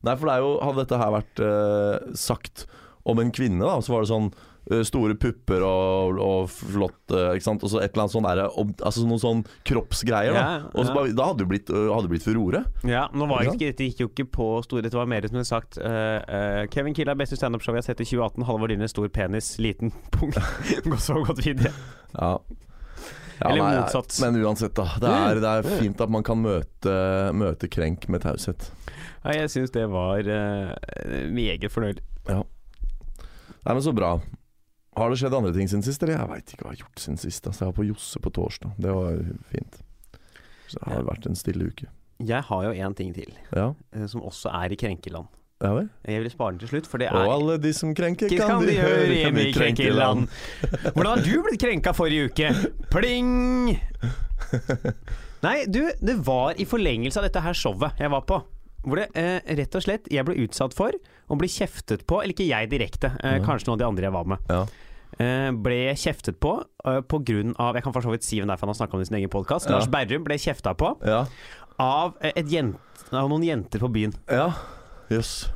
[0.06, 2.66] Nei, for det er jo Hadde dette her vært eh, sagt
[3.06, 4.28] om en kvinne, da, så var det sånn
[4.72, 7.64] eh, Store pupper og, og flott eh, Ikke sant.
[7.66, 8.42] Og så et eller annet sånn der,
[8.90, 10.34] Altså noen sånn kroppsgreier.
[10.34, 10.96] Da Ja, Og så ja.
[10.98, 12.64] bare, Da hadde det blitt, øh, hadde blitt furore.
[12.86, 15.46] Ja, nå var Ikke Dette gikk jo ikke på store Dette var mer som hun
[15.48, 18.46] sagt uh, uh, Kevin Killa, beste standup-show jeg har sett i 2018.
[18.50, 20.34] Halvor Dine, stor penis, liten pung.
[20.86, 21.72] Gå så godt videre.
[22.18, 22.36] Ja.
[23.40, 24.16] Ja, Eller nei, motsatt.
[24.24, 24.86] Men uansett, da.
[25.02, 26.96] Det er, det er fint at man kan møte,
[27.36, 28.70] møte krenk med taushet.
[29.26, 30.72] Ja, jeg syns det var uh,
[31.34, 32.00] meget fornøyd.
[32.30, 34.14] Nei, men så bra.
[34.96, 36.20] Har det skjedd andre ting siden sist, eller?
[36.22, 37.48] Jeg veit ikke hva jeg har gjort siden sist.
[37.50, 38.76] Altså, jeg var på Josse på torsdag.
[38.80, 39.18] Det var
[39.52, 39.80] fint.
[40.70, 41.90] Så det har vært en stille uke.
[42.24, 45.28] Jeg har jo én ting til, Ja, eh, som også er i krenkeland.
[45.64, 45.88] Ja vel.
[46.08, 48.58] Jeg vil spare den til slutt, for det Og er alle de som krenker, kan,
[48.58, 50.28] kan de høre hjemme i krenkeland.
[50.92, 52.52] Hvordan har du blitt krenka forrige uke?
[52.92, 53.76] Pling!
[55.46, 58.42] Nei, du, det var i forlengelse av dette her showet jeg var på.
[58.86, 62.36] Hvor det eh, rett og slett jeg ble utsatt for å bli kjeftet på, eller
[62.36, 64.52] ikke jeg direkte, eh, kanskje noen av de andre jeg var med.
[64.52, 64.62] Ja.
[65.16, 68.60] Eh, ble kjeftet på eh, av Jeg kan for så vidt si hvem det er,
[68.60, 69.70] for han har snakka om det i sin egen podkast.
[69.70, 69.78] Ja.
[69.78, 71.26] Lars Berrum ble kjefta på Ja.
[71.80, 72.78] av, eh, jent,
[73.12, 74.14] av noen jenter på byen.
[74.30, 74.52] ja.
[75.12, 75.50] Jøss.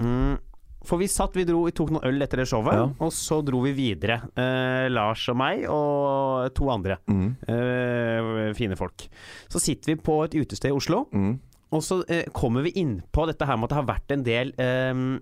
[0.00, 0.38] Mm.
[0.82, 2.88] For vi satt, vi dro, vi tok noen øl etter det showet, Ja.
[2.98, 4.16] og så dro vi videre.
[4.36, 6.96] Eh, Lars og meg og to andre.
[7.06, 7.36] Mm.
[7.46, 9.06] Eh, fine folk.
[9.48, 11.38] Så sitter vi på et utested i Oslo, Mm.
[11.70, 14.24] og så eh, kommer vi inn på dette her med at det har vært en
[14.24, 15.20] del eh,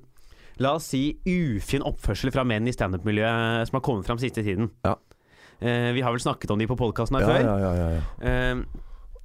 [0.61, 4.71] La oss si ufin oppførsel fra menn i standup-miljøet som har kommet fram siste tiden.
[4.85, 4.95] Ja.
[5.61, 7.45] Eh, vi har vel snakket om de på podkasten her Ja, før.
[7.45, 8.65] ja, ja, ja, ja.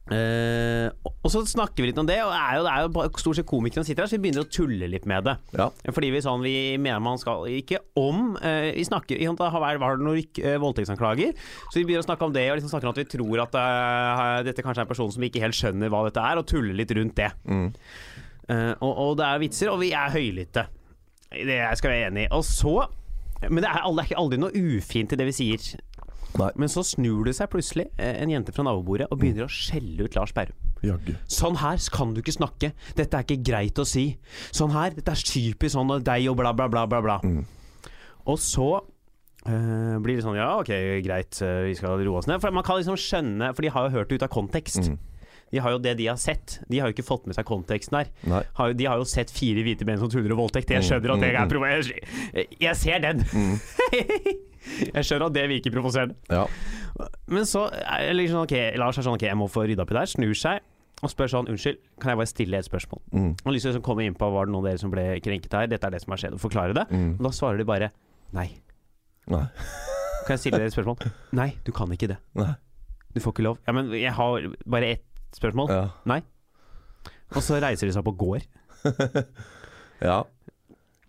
[0.06, 0.86] Eh,
[1.26, 3.40] og så snakker vi litt om det, og det er jo, det er jo stort
[3.40, 5.34] sett komikerne som sitter her, så vi begynner å tulle litt med det.
[5.58, 5.70] ja.
[5.96, 10.04] Fordi vi sånn, vi mener man skal ikke om uh, Vi snakker Det har vært
[10.06, 11.34] noen eh, voldtektsanklager.
[11.72, 13.58] Så vi begynner å snakke om det, og liksom snakker om at vi tror at
[14.46, 16.94] dette kanskje er en person som ikke helt skjønner hva dette er, og tuller litt
[16.96, 17.32] rundt det.
[17.50, 17.68] Mm.
[18.86, 20.68] Og, og det er vitser, og vi er høylytte.
[21.34, 22.32] Det skal jeg være enig i.
[22.36, 22.76] Og så
[23.50, 25.66] Men det er aldri, det er ikke aldri noe ufint i det vi sier.
[26.40, 26.52] Nei.
[26.60, 30.08] Men så snur det seg plutselig eh, en jente fra nabobordet og begynner å skjelle
[30.08, 30.58] ut Lars Berrum.
[30.86, 31.16] Jagge.
[31.32, 32.72] Sånn her kan du ikke snakke.
[32.98, 34.10] Dette er ikke greit å si.
[34.56, 37.02] Sånn her, dette er typisk sånn og deg og bla, bla, bla, bla.
[37.06, 37.18] bla.
[37.24, 37.42] Mm.
[38.26, 40.72] Og så øh, blir det sånn Ja, ok,
[41.06, 42.42] greit, eh, vi skal roe oss ned.
[42.44, 44.90] For man kan liksom skjønne For de har jo hørt det ut av kontekst.
[44.92, 45.00] Mm.
[45.54, 46.58] De har jo det de har sett.
[46.68, 48.10] De har jo ikke fått med seg konteksten her.
[48.58, 50.72] Har, de har jo sett fire hvite menn som tuller og voldtekt.
[50.74, 51.52] Jeg Mm, skjønner at det mm, er mm.
[51.54, 52.46] provoserende.
[52.66, 53.22] Jeg, ser den!
[53.32, 53.60] Mm.
[54.96, 56.16] jeg skjønner at det virker provoserende.
[56.34, 56.46] Ja.
[57.32, 59.98] Men så det liksom, ok, Lars er sånn Ok, jeg må få rydda opp i
[59.98, 60.12] det her.
[60.16, 60.64] Snur seg
[61.04, 63.02] og spør sånn Unnskyld, kan jeg bare stille et spørsmål?
[63.12, 63.32] Mm.
[63.46, 65.54] Har lyst til å komme inn på Var det noen av dere som ble krenket
[65.54, 65.68] her?
[65.72, 66.38] Dette er det som har skjedd.
[66.38, 66.86] Og forklare det.
[66.90, 67.10] Mm.
[67.20, 67.92] Og da svarer de bare
[68.36, 68.48] nei.
[69.32, 69.44] Nei.
[70.26, 71.04] Kan jeg stille dere et spørsmål?
[71.40, 72.18] Nei, du kan ikke det.
[72.40, 72.54] Nei.
[73.14, 73.60] Du får ikke lov.
[73.68, 75.04] Ja, men jeg har bare ett
[75.36, 75.72] spørsmål.
[75.72, 76.22] Ja.
[77.36, 78.46] Og så reiser de seg opp og går.
[80.10, 80.22] ja.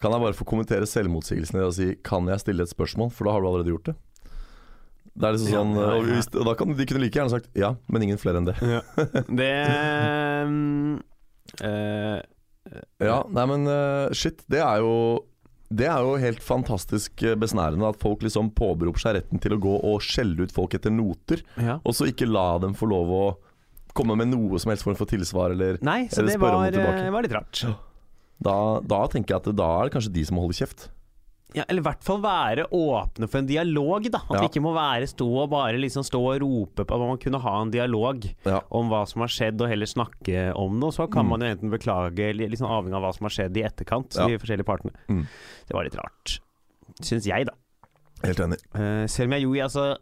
[0.03, 3.09] Kan jeg bare få kommentere selvmotsigelsene og si Kan jeg stille et spørsmål?
[3.15, 3.97] For da har du allerede gjort det.
[5.17, 6.23] Det er liksom sånn ja, Og, ja.
[6.41, 8.57] og da kan de kunne like gjerne sagt ja, men ingen flere enn det.
[9.41, 9.53] Det
[10.45, 10.99] um,
[11.63, 12.19] uh,
[13.01, 14.93] Ja, nei men uh, shit, det er jo
[15.73, 19.79] Det er jo helt fantastisk besnærende at folk liksom påberoper seg retten til å gå
[19.89, 21.81] og skjelle ut folk etter noter, ja.
[21.81, 23.25] og så ikke la dem få lov å
[23.97, 26.67] komme med noe som helst form for tilsvar, eller Nei, så Eller det spørre om
[26.67, 27.07] noe tilbake.
[27.07, 27.65] eh, var litt rart.
[28.43, 30.89] da, da tenker jeg at da er det kanskje de som holder kjeft.
[31.55, 34.19] Ja, eller i hvert fall være åpne for en dialog, da.
[34.29, 34.41] At Ja.
[34.43, 37.41] det ikke må være stå og bare liksom stå og rope på At man kunne
[37.41, 38.61] ha en dialog Ja.
[38.71, 40.85] om hva som har skjedd, og heller snakke om det.
[40.85, 41.29] Og så kan Mm.
[41.31, 44.17] man jo enten beklage, liksom avhengig av hva som har skjedd i etterkant.
[44.19, 44.27] Ja.
[44.27, 44.93] De forskjellige partene.
[45.09, 45.27] Mm.
[45.69, 46.41] Det var litt rart.
[47.01, 47.53] Syns jeg, da.
[48.25, 48.59] Helt enig.
[48.75, 49.97] Uh, selv om jeg jo altså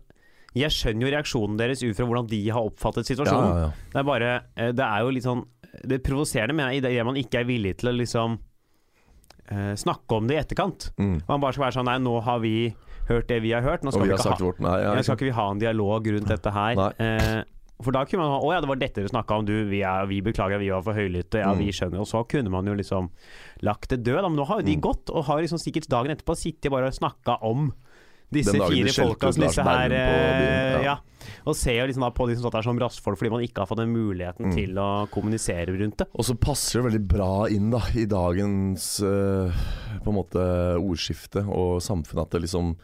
[0.54, 3.50] Jeg skjønner jo reaksjonen deres ut fra hvordan de har oppfattet situasjonen.
[3.50, 3.70] ja, ja.
[3.92, 5.44] Det er bare eh, Det er jo litt sånn
[5.84, 8.38] Det provoserende, mener jeg, det man ikke er villig til å liksom
[9.50, 10.90] eh, snakke om det i etterkant.
[10.98, 11.16] Mm.
[11.28, 12.54] Man bare skal være sånn Nei, nå har vi
[13.08, 13.82] hørt det vi har hørt.
[13.84, 14.76] Nå skal vi ha vårt nei.
[14.80, 16.78] Ja, ja, skal ikke vi ha en dialog rundt dette her?
[17.02, 17.42] Eh,
[17.84, 19.52] for da kunne man ha Å ja, det var dette dere snakka om, du.
[19.68, 21.42] Vi, er, vi beklager, vi var for høylytte.
[21.42, 21.58] Ja, Mm.
[21.66, 22.00] vi skjønner.
[22.00, 23.10] Og så kunne man jo liksom
[23.66, 24.22] lagt det død.
[24.22, 24.80] Men nå har jo de Mm.
[24.86, 27.72] gått, og har liksom sikkert dagen etterpå sittet bare og snakka om
[28.34, 30.96] disse fire folka som disse her på eh, ja.
[31.44, 33.68] Og ser jo liksom på de som satt der som rassfolk fordi man ikke har
[33.68, 34.54] fått den muligheten Mm.
[34.56, 36.06] til å kommunisere rundt det.
[36.12, 39.48] Og så passer det veldig bra inn da i dagens uh,
[40.04, 40.44] på en måte
[40.80, 42.74] ordskifte og samfunn at det liksom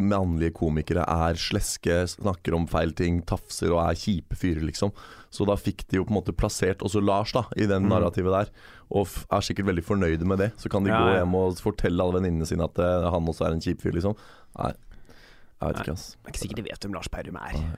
[0.00, 4.92] mannlige komikere er sleske, snakker om feil ting, tafser og er kjipe fyrer, liksom.
[5.30, 7.90] Så da fikk de jo på en måte plassert også Lars da i den Mm.
[7.92, 8.48] narrativet der,
[8.90, 10.52] og f er sikkert veldig fornøyde med det.
[10.56, 11.18] Så kan de Ja, gå ja.
[11.20, 14.16] hjem og fortelle alle venninnene sine at uh, han også er en kjip fyr, liksom.
[14.58, 15.82] Nei, jeg vet Nei.
[15.84, 16.16] ikke, ass.
[16.16, 17.52] Det er ikke sikkert de vet hvem Lars Berrum er.
[17.52, 17.76] Nei.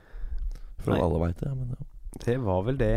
[0.78, 1.00] For Nei.
[1.02, 1.86] alle veit det, men ja.
[2.24, 2.94] Det var vel det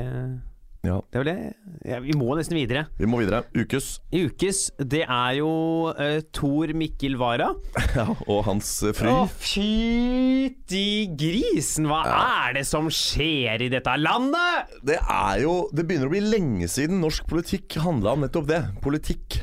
[0.88, 0.98] ja.
[1.12, 1.54] Det er vel det.
[1.90, 2.86] Ja, vi må nesten videre.
[3.00, 3.44] Vi må videre.
[3.56, 5.50] Ukes Ukes, det er jo
[5.96, 7.52] uh, Tor Mikkel Wara.
[7.98, 9.10] ja, og hans uh, fru.
[9.12, 10.86] Å, fytti
[11.18, 11.90] grisen!
[11.90, 14.78] Hva er det som skjer i dette landet?
[14.86, 18.64] Det er jo Det begynner å bli lenge siden norsk politikk handla om nettopp det.
[18.86, 19.42] Politikk.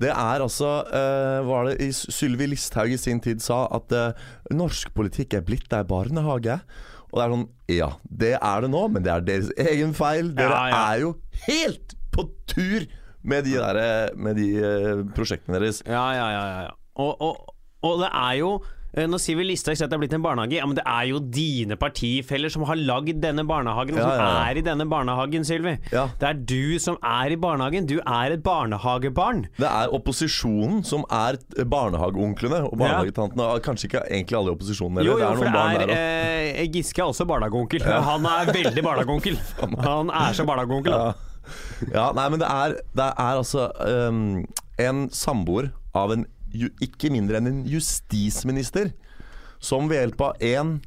[0.00, 4.94] Det er altså uh, var det Sylvi Listhaug i sin tid sa at uh, norsk
[4.96, 6.60] politikk er blitt ei barnehage.
[7.10, 7.88] Og det er sånn Ja,
[8.22, 10.32] det er det nå, men det er deres egen feil.
[10.36, 10.82] Dere Ja, ja.
[10.94, 11.14] er jo
[11.46, 12.86] helt på tur
[13.22, 15.82] med de, der, eh, med de eh, prosjektene deres.
[15.86, 16.44] Ja, ja, ja.
[16.64, 16.70] ja.
[17.00, 17.54] Og, og,
[17.86, 18.52] og det er jo
[18.90, 20.56] Nå sier vi Listhaug sier at det er blitt en barnehage.
[20.58, 24.24] Ja, Men det er jo dine partifeller som har lagd denne barnehagen, og som ja,
[24.26, 24.48] ja.
[24.50, 25.76] er i denne barnehagen, Sylvi.
[25.90, 27.86] Det er du som er i barnehagen.
[27.86, 29.44] Du er et barnehagebarn.
[29.60, 33.48] Det er opposisjonen som er barnehageonklene og barnehagetantene.
[33.64, 35.12] Kanskje ikke egentlig alle i opposisjonen heller.
[35.12, 37.86] Jo, jo, det er for det er eh, Giske er også barnehageonkel.
[38.10, 39.38] Han er veldig barnehageonkel.
[39.86, 40.98] Han er så barnehageonkel.
[41.94, 42.10] Ja.
[42.14, 44.42] nei, men det er, det er altså um,
[44.80, 48.92] en samboer av en ikke mindre enn en justisminister
[49.60, 50.78] som ved hjelp av én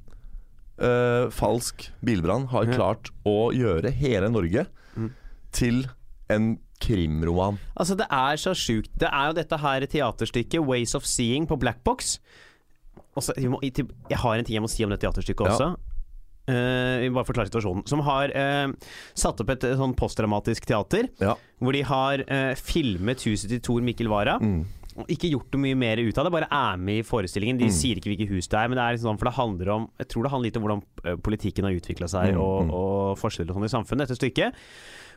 [0.82, 2.74] uh, falsk bilbrann har Ja.
[2.74, 4.66] klart å gjøre hele Norge
[4.98, 5.12] Mm.
[5.52, 5.86] til
[6.30, 7.60] en krimroman.
[7.78, 8.90] Altså, det er så sjukt.
[8.98, 12.20] Det er jo dette her teaterstykket, 'Ways of Seeing', på Blackbox.
[13.16, 15.52] Også, jeg, har en ting jeg må si om det teaterstykket Ja.
[15.54, 15.78] også.
[16.46, 17.88] Eh, vi må bare forklare situasjonen.
[17.88, 18.74] Som har uh,
[19.16, 21.08] satt opp et eh, sånn postdramatisk teater.
[21.22, 21.36] Ja.
[21.62, 24.40] Hvor de har uh, filmet huset til Tor Mikkel Wara.
[24.42, 24.66] Mm.
[25.10, 27.58] Ikke gjort noe mye mer ut av det, bare er med i forestillingen.
[27.58, 27.74] De Mm.
[27.74, 29.90] sier ikke hvilket hus det er, men det er liksom sånn, for det handler om
[30.00, 32.74] Jeg tror det handler litt om hvordan eh, politikken har utvikla seg, Mm, og, mm.
[32.74, 34.54] og forskjeller og sånn i samfunnet, dette stykket.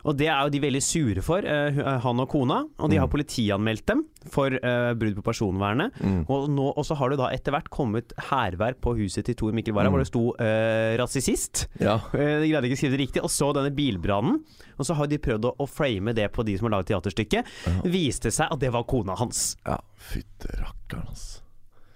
[0.07, 2.61] Og det er jo de veldig sure for, eh, han og kona.
[2.79, 3.13] Og de har Mm.
[3.17, 5.91] politianmeldt dem for eh, brudd på personvernet.
[5.99, 6.21] Mm.
[6.31, 9.53] Og, nå, og så har det da etter hvert kommet hærverk på huset til Tor
[9.53, 9.93] Mikkel Wara, Mm.
[9.93, 11.67] hvor det sto eh, 'rasist'.
[11.81, 11.99] Ja.
[12.15, 13.23] Eh, De greide ikke å skrive det riktig.
[13.23, 14.41] Og så denne bilbrannen.
[14.79, 17.45] Og så har de prøvd å, å frame det på de som har laget teaterstykket.
[17.67, 17.81] Ja.
[17.85, 19.57] Viste seg at det var kona hans.
[19.67, 19.79] ja.
[19.99, 21.41] Fytte rakkeren, altså.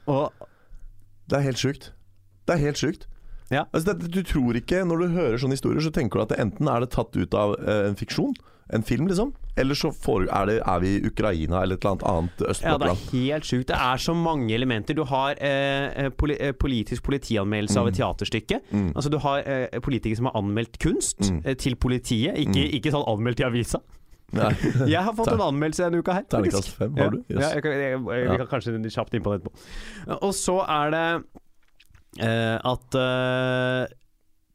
[0.08, 0.32] Og
[1.28, 1.90] Det er helt sjukt.
[2.46, 3.06] Det er helt sjukt.
[3.50, 3.64] Ja.
[3.74, 6.38] Altså, det, du tror ikke, Når du hører sånne historier, så tenker du at det
[6.38, 8.34] enten er det tatt ut av uh, en fiksjon,
[8.72, 11.96] en film, liksom, eller så får, er, det, er vi i Ukraina eller et eller
[12.06, 13.66] annet annet ja, det er helt sjukt.
[13.72, 14.94] Det er så mange elementer.
[14.94, 18.60] Du har eh, poli eh, politisk politianmeldelse av et teaterstykke.
[18.70, 18.92] Mm.
[18.94, 21.42] Altså Du har eh, politikere som har anmeldt kunst Mm.
[21.44, 23.82] eh, til politiet, ikke, ikke sånn anmeldt i avisa.
[24.86, 26.24] Jeg har fått en anmeldelse denne uka her.
[26.30, 27.18] Terningkast fem, har du?
[27.26, 27.42] Ja, Yes.
[27.42, 30.20] ja, jeg, kan- jeg, jeg, vi kan kanskje kjapt inn på det etterpå.
[30.22, 31.39] Og så er det eh,
[32.18, 33.86] at eh,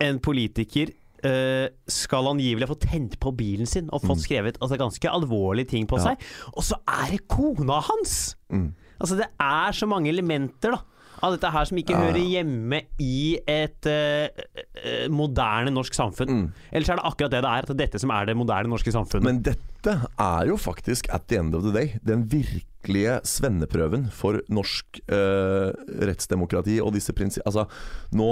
[0.05, 0.91] en politiker
[1.23, 4.25] eh, skal angivelig ha fått tent på bilen sin og fått Mm.
[4.25, 6.03] skrevet altså, ganske alvorlige ting på Ja.
[6.11, 6.17] seg.
[6.53, 8.35] Og så er det kona hans!
[8.51, 8.73] Mm.
[8.99, 10.81] Altså Det er så mange elementer da
[11.23, 16.31] av dette her som ikke Ja, hører hjemme i et eh, moderne norsk samfunn.
[16.31, 16.45] Mm.
[16.71, 17.65] Ellers er det akkurat det det er.
[17.65, 19.27] At det er dette som er det moderne norske samfunnet.
[19.27, 24.41] Men dette er jo faktisk, at the end of the day, den virkelige svenneprøven for
[24.53, 25.71] norsk uh,
[26.05, 27.65] rettsdemokrati og disse prinsippene Altså,
[28.17, 28.29] nå,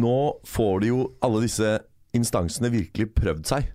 [0.00, 0.18] nå
[0.48, 1.76] får de jo alle disse
[2.16, 3.72] instansene virkelig prøvd seg.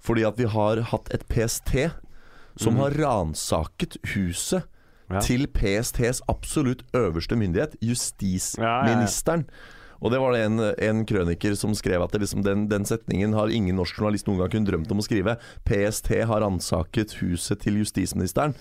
[0.00, 1.74] Fordi at vi har hatt et PST
[2.60, 2.80] som mm.
[2.84, 4.66] har ransaket huset
[5.10, 5.20] Ja.
[5.26, 9.46] til PSTs absolutt øverste myndighet, justisministeren.
[10.00, 13.34] Og det var det en, en krøniker som skrev at det liksom den, den setningen
[13.36, 15.36] har ingen norsk journalist noen gang kunnet drømt om å skrive.
[15.68, 18.56] PST har ransaket huset til justisministeren.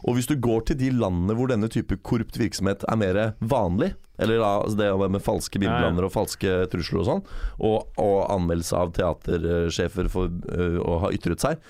[0.00, 3.92] Og hvis du går til de landene hvor denne type korrupt virksomhet er mer vanlig,
[4.20, 7.22] eller altså det med falske bilblander og falske trusler og sånn,
[7.60, 11.60] og, og anmeldelse av teatersjefer for øh, å ha ytret seg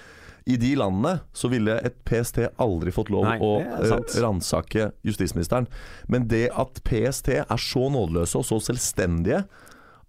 [0.48, 4.14] i de landene så ville et PST aldri fått lov Nei, å sant.
[4.22, 5.68] ransake justisministeren.
[6.09, 9.44] Men det at PST er så nådeløse og så selvstendige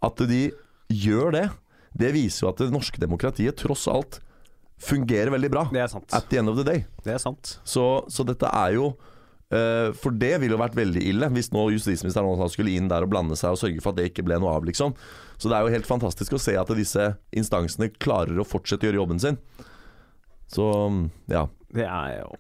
[0.02, 0.44] at de
[0.92, 1.46] gjør det,
[1.98, 4.22] det viser jo at det norske demokratiet tross alt
[4.82, 5.66] fungerer veldig bra.
[5.72, 6.08] Det er sant.
[6.16, 6.86] At the end of the day.
[7.06, 7.58] Det er sant.
[7.68, 11.68] Så, så dette er jo uh, For det ville jo vært veldig ille hvis nå
[11.76, 14.56] justisministeren skulle inn der og blande seg og sørge for at det ikke ble noe
[14.56, 14.96] av, liksom.
[15.38, 18.90] Så det er jo helt fantastisk å se at disse instansene klarer å fortsette å
[18.90, 19.38] gjøre jobben sin.
[20.52, 20.68] Så
[21.32, 21.46] ja.
[21.72, 22.32] Det er jo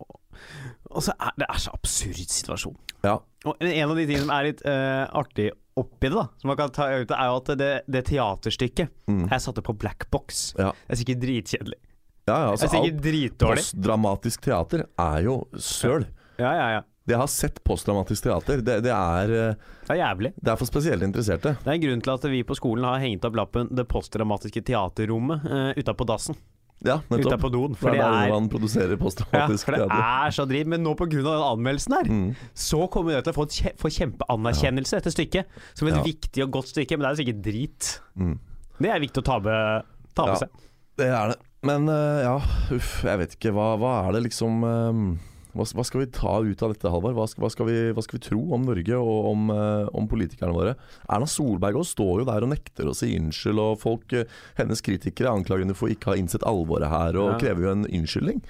[0.91, 2.77] Og så er det er så absurd situasjon.
[3.05, 3.17] Ja.
[3.47, 6.57] Og en av de tingene som er litt uh, artig oppi det, da, som man
[6.59, 9.25] kan ta ut, er jo at det, det teaterstykket Mm.
[9.27, 10.53] Jeg satte på Black Box.
[10.59, 10.69] Ja.
[10.71, 11.79] Det er sikkert dritkjedelig.
[12.27, 13.63] ja, ja Det altså, er sikkert dritdårlig.
[13.63, 16.05] postdramatisk teater er jo søl.
[16.39, 16.81] Ja, ja, ja.
[17.01, 19.55] Det jeg har sett postdramatisk teater, det, det, er, eh,
[19.87, 20.31] Det er jævlig.
[20.37, 21.55] det er for spesielt interesserte.
[21.57, 24.61] Det er en grunn til at vi på skolen har hengt opp lappen 'Det postdramatiske
[24.69, 26.37] teaterrommet' uh, utapå dassen.
[26.83, 27.35] Ja, nettopp.
[27.35, 27.75] Utapå doen.
[27.77, 30.67] For det er der er, man produserer ja, for det er så dritt.
[30.67, 31.09] Men nå pga.
[31.09, 32.35] den anmeldelsen her, Mm.
[32.55, 35.45] så kommer det til å få, kje, få kjempeanerkjennelse, dette stykket.
[35.77, 36.01] Som et Ja.
[36.03, 37.99] viktig og godt stykke, men det er sikkert drit.
[38.17, 38.39] Mm.
[38.81, 39.83] Det er viktig å ta med,
[40.15, 40.39] ta med Ja.
[40.39, 40.49] seg.
[40.97, 41.37] Det er det.
[41.63, 42.37] Men eh, ja,
[42.73, 43.53] uff, jeg vet ikke.
[43.53, 45.17] Hva, hva er det liksom eh,
[45.55, 47.15] hva, hva skal vi ta ut av dette, Halvard?
[47.15, 50.75] Hva, hva, vi- hva skal vi tro om Norge og om, eh, om politikerne våre?
[51.09, 54.25] Erna Solberg også står jo der og nekter å si unnskyld, og folk, eh,
[54.57, 57.37] hennes kritikere anklager henne for ikke å ha innsett alvoret her, og Ja.
[57.39, 58.41] krever jo en unnskyldning.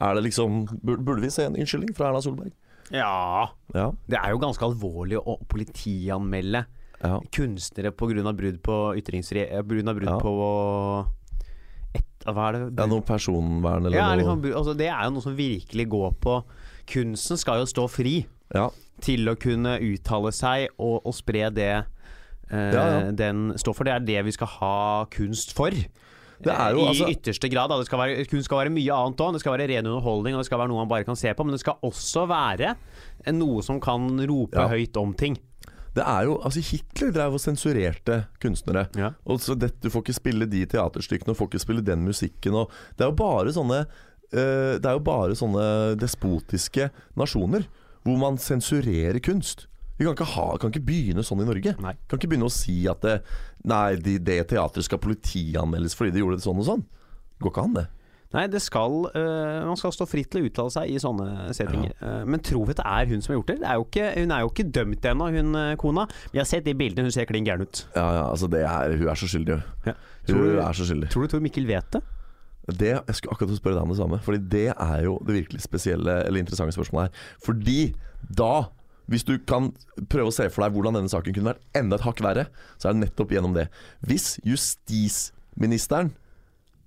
[0.00, 2.52] Er det liksom, Burde vi se en unnskyldning fra Erna Solberg?
[2.90, 3.48] Ja.
[3.74, 3.92] Ja.
[4.08, 6.64] Det er jo ganske alvorlig å politianmelde
[7.02, 7.20] ja.
[7.30, 8.32] kunstnere pga.
[8.36, 9.94] brudd på ytringsfrihet Pga.
[9.94, 10.18] brudd Ja.
[10.18, 11.06] på
[11.94, 12.78] et, Hva er det?
[12.78, 16.12] ja noe personvern eller Ja, noe liksom, altså, det er jo noe som virkelig går
[16.20, 16.36] på
[16.90, 18.68] Kunsten skal jo stå fri Ja.
[19.00, 21.70] til å kunne uttale seg og, og spre det
[22.50, 23.84] eh, Ja, den står for.
[23.86, 25.70] Det er det vi skal ha kunst for.
[25.70, 27.68] Det jo, I altså- ytterste grad.
[27.70, 27.76] Da.
[27.78, 29.32] Det skal være, kunst skal være mye annet òg.
[29.36, 31.44] Det skal være ren underholdning, og det skal være noe man bare kan se på.
[31.46, 32.74] Men det skal også være
[33.36, 34.66] noe som kan rope Ja.
[34.68, 35.36] høyt om ting.
[35.96, 38.86] Det er jo, altså Hitler drev og sensurerte kunstnere.
[38.98, 39.12] Ja.
[39.26, 42.54] Og så det, Du får ikke spille de teaterstykkene, du får ikke spille den musikken.
[42.54, 45.64] Og det er jo bare sånne uh, Det er jo bare sånne
[46.00, 47.66] despotiske nasjoner
[48.06, 49.66] hvor man sensurerer kunst.
[49.98, 51.74] Vi kan ikke, ha, kan ikke begynne sånn i Norge.
[51.84, 51.92] Nei.
[52.08, 53.18] Kan ikke begynne å si at det,
[53.68, 56.84] Nei, det, det teatret skal politianmeldes fordi de gjorde det sånn og sånn.
[57.42, 57.84] Går ikke an, det.
[58.30, 61.96] Nei, det skal uh, Man skal stå fritt til å uttale seg i sånne settinger.
[61.98, 63.56] Eh, men tror vi at det er hun som har gjort det?
[63.62, 66.04] det er ikke, hun er jo ikke dømt ennå, hun øh, kona.
[66.30, 67.82] Vi har sett de bildene, hun ser klin gæren ut.
[67.96, 69.64] Ja, ja, altså det er, Hun er så skyldig, hun.
[69.90, 69.96] Ja.
[70.28, 71.10] Hun Tror du- er så skyldig.
[71.10, 72.02] Tror du Tor Mikkel vet det?
[72.70, 74.20] Det, jeg skulle akkurat spørre deg om det samme.
[74.22, 77.26] Fordi det er jo det virkelig spesielle eller interessante spørsmålet her.
[77.42, 77.78] Fordi
[78.38, 78.52] da,
[79.10, 79.72] hvis du kan
[80.12, 82.46] prøve å se for deg hvordan denne saken kunne vært enda et hakk verre,
[82.78, 83.66] så er det nettopp gjennom det.
[84.06, 86.12] Hvis justisministeren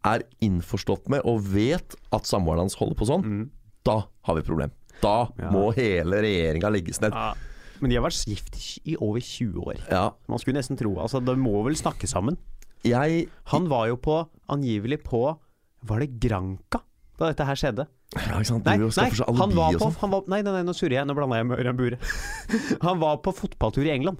[0.06, 3.50] er innforstått med og vet at samboeren hans holder på sånn,
[3.88, 4.72] da har vi problem.
[5.02, 5.39] Da Mm.
[5.42, 5.50] Ja.
[5.52, 7.12] må hele regjeringa legges ned.
[7.13, 7.34] Ja.
[7.82, 8.56] Men de har vært gift
[8.88, 9.80] i over 20 år.
[9.92, 12.38] Ja, Man skulle nesten tro Altså, de må vel snakke sammen.
[12.84, 15.38] jeg Han var jo på, angivelig på
[15.84, 16.80] Var det Granca
[17.20, 17.88] da dette her skjedde?
[18.16, 18.66] ja, ikke sant?
[18.66, 18.89] Nei, nei,
[19.38, 19.96] han var på sånn.
[20.00, 21.06] han var, Nei, nei, nei, nå surrer jeg.
[21.08, 21.98] Nå blanda jeg med Ørjan Bure.
[22.88, 24.18] han var på fotballtur i England.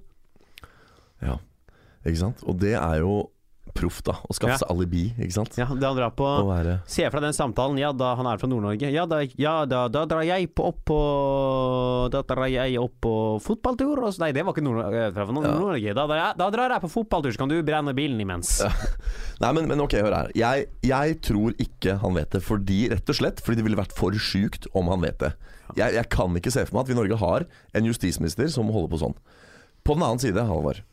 [1.22, 1.38] Ja,
[2.06, 2.44] ikke sant?
[2.44, 3.30] Og det er jo
[3.74, 4.14] proff, da.
[4.30, 5.58] Å skaffe seg alibi, ikke sant?
[5.58, 7.80] Ja, det han drar på Å være Se for deg den samtalen.
[7.82, 8.90] Ja, da han er fra Nord-Norge.
[8.94, 10.98] Ja, da, ja da, da drar jeg på opp på
[12.14, 14.04] Da drar jeg opp på fotballtur.
[14.04, 15.08] Og så, nei, det var ikke Nord-Norge.
[15.34, 15.54] Nord- Ja.
[15.58, 15.94] Nord-Norge.
[15.98, 18.62] Da, drar jeg- da drar jeg på fotballtur, så kan du brenne bilen imens.
[19.44, 20.32] Nei, men, men ok, hør her.
[20.38, 22.44] Jeg, jeg tror ikke han vet det.
[22.44, 25.34] Fordi, rett og slett fordi det ville vært for sjukt om han vet det.
[25.76, 28.70] Jeg, jeg kan ikke se for meg at vi i Norge har en justisminister som
[28.70, 29.16] holder på sånn.
[29.84, 30.84] På den annen side, Halvard.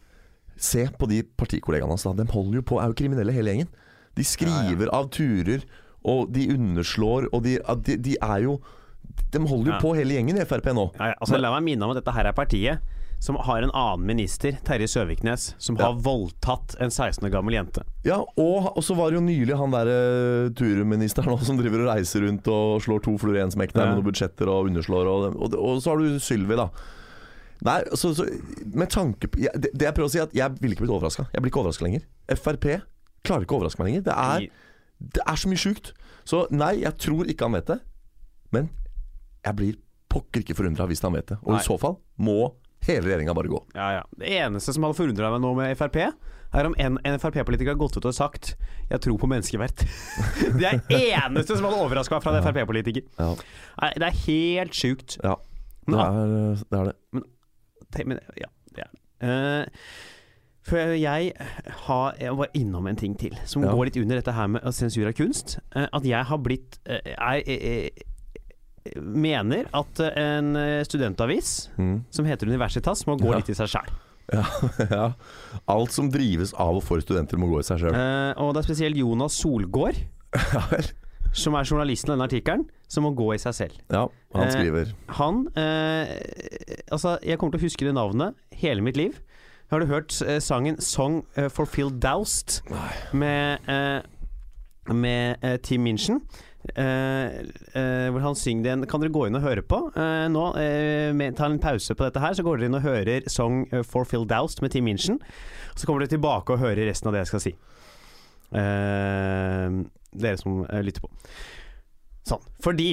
[0.60, 2.04] Se på de partikollegaene hans.
[2.04, 3.70] De holder jo på, er jo kriminelle hele gjengen.
[4.18, 5.64] De skriver av turer,
[6.04, 8.58] og de underslår, og de, de, de er jo
[9.32, 9.80] De holder jo Ja.
[9.82, 10.84] på hele gjengen i Frp nå.
[10.98, 12.80] Ja, ja, altså, la meg minne om at dette her er partiet
[13.20, 15.90] som har en annen minister, Terje Søviknes, som Ja.
[15.90, 17.82] har voldtatt en 16 år gammel jente.
[18.06, 22.24] Ja, og, og så var det jo nylig han derre turministeren som driver og reiser
[22.24, 23.84] rundt og slår to fluer i en smekk Ja.
[23.90, 26.70] med noen budsjetter og underslår, og, og, og så har du Sylvi, da.
[27.66, 28.24] Nei, så, så
[28.72, 30.94] med tanke på jeg, det, det jeg prøver å si, at jeg ville ikke blitt
[30.96, 31.26] overraska.
[31.34, 32.06] Jeg blir ikke overraska lenger.
[32.40, 32.66] Frp
[33.26, 34.06] klarer ikke å overraske meg lenger.
[34.08, 34.46] Det er,
[35.18, 35.92] det er så mye sjukt.
[36.28, 37.78] Så nei, jeg tror ikke han vet det.
[38.54, 38.70] Men
[39.44, 39.78] jeg blir
[40.10, 41.38] pokker ikke forundra hvis han vet det.
[41.44, 41.60] Og Nei.
[41.60, 42.38] i så fall må
[42.86, 43.60] hele regjeringa bare gå.
[43.76, 44.04] Ja, ja.
[44.18, 46.00] Det eneste som hadde forundra meg nå med Frp,
[46.50, 48.56] er om en, en Frp-politiker har gått ut og sagt
[48.90, 49.84] 'jeg tror på menneskeverd'.
[50.58, 53.06] det er eneste som hadde overraska meg fra en Frp-politiker.
[53.20, 53.34] Ja,
[53.94, 55.18] Det er helt sjukt.
[55.22, 55.36] ja
[55.86, 56.96] det, er, det er det.
[57.14, 57.28] Tenk-
[58.06, 59.00] Men, ja, det er det.
[59.30, 59.84] Eh,
[60.70, 61.32] for jeg,
[61.86, 63.72] har, jeg var innom en ting til, som Ja.
[63.72, 65.58] går litt under dette her med sensur av kunst.
[65.74, 68.04] Eh, at jeg har blitt eh, Jeg eh,
[69.02, 70.52] mener at eh, en
[70.86, 72.04] studentavis Mm.
[72.10, 73.36] som heter Universitas, må gå Ja.
[73.40, 73.90] litt i seg sjæl.
[74.32, 74.44] Ja,
[74.90, 75.06] ja.
[75.66, 77.94] Alt som drives av og for studenter, må gå i seg sjøl.
[77.96, 79.96] Eh, og det er spesielt Jonas Solgård.
[80.54, 80.86] Ja vel.
[81.32, 83.76] Som er journalisten i denne artikkelen, som må gå i seg selv.
[83.92, 88.82] Ja, han Eh, skriver Han eh, Altså, jeg kommer til å huske det navnet hele
[88.82, 89.20] mitt liv.
[89.70, 92.60] Har du hørt eh, sangen 'Song eh, for Phil Doust'
[93.14, 94.02] med, eh,
[94.92, 96.20] med eh, Tim Minchin?
[96.76, 97.26] Eh,
[97.74, 100.42] eh, hvor han synger den Kan dere gå inn og høre på eh, nå?
[100.60, 103.62] eh, med, ta en pause på dette her, så går dere inn og hører 'Song
[103.72, 105.20] eh, for Phil Doust' med Tim Minchin.
[105.76, 107.54] Så kommer dere tilbake og hører resten av det jeg skal si.
[108.52, 109.70] Eh,
[110.12, 111.10] dere som eh, lytter på.
[112.28, 112.42] Sånn.
[112.62, 112.90] Fordi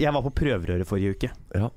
[0.00, 1.30] jeg var på prøverøret forrige uke.
[1.54, 1.70] Ja,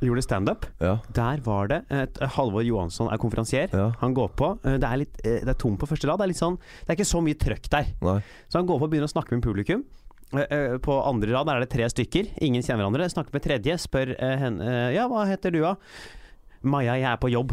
[0.00, 0.64] Gjorde standup.
[0.80, 3.68] ja, Der var det et, Halvor Johansson er konferansier.
[3.68, 3.90] ja.
[4.00, 4.58] Han går på.
[4.64, 6.18] eh, Det er, litt, eh, det er tomt på første rad.
[6.22, 7.90] Det er, sånn, det er ikke så mye trøkk der.
[8.00, 8.20] Nei.
[8.48, 9.84] Så han går på og begynner å snakke med publikum.
[10.32, 12.30] Eh, eh, På andre rad er det tre stykker.
[12.40, 13.10] Ingen kjenner hverandre.
[13.12, 13.76] Snakker med tredje.
[13.76, 15.74] Spør eh, henne eh, Ja, hva heter du, da?
[16.62, 17.52] Maja, jeg er på jobb.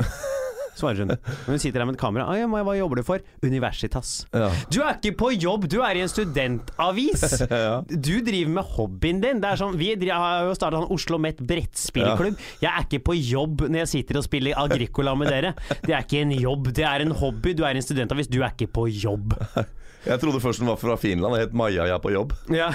[0.76, 1.14] Svarer hun.
[1.46, 2.26] Hun sitter der med et kamera.
[2.28, 3.22] «Ah, ja, hva jobber du for?
[3.44, 4.26] Universitas.
[4.34, 4.50] Ja.
[4.72, 7.24] Du er ikke på jobb, du er i en studentavis!
[8.06, 9.40] Du driver med hobbyen din.
[9.42, 12.36] Det er sånn, vi driver, har jo starta sånn Oslo Met brettspillklubb.
[12.62, 15.54] Jeg er ikke på jobb når jeg sitter og spiller Agricola med dere.
[15.82, 17.54] Det er ikke en jobb, det er en hobby.
[17.56, 19.36] Du er i en studentavis, du er ikke på jobb.
[20.06, 21.34] Jeg trodde først den var fra Finland.
[21.34, 22.30] og het Maja, jeg er på jobb.
[22.54, 22.68] Ja.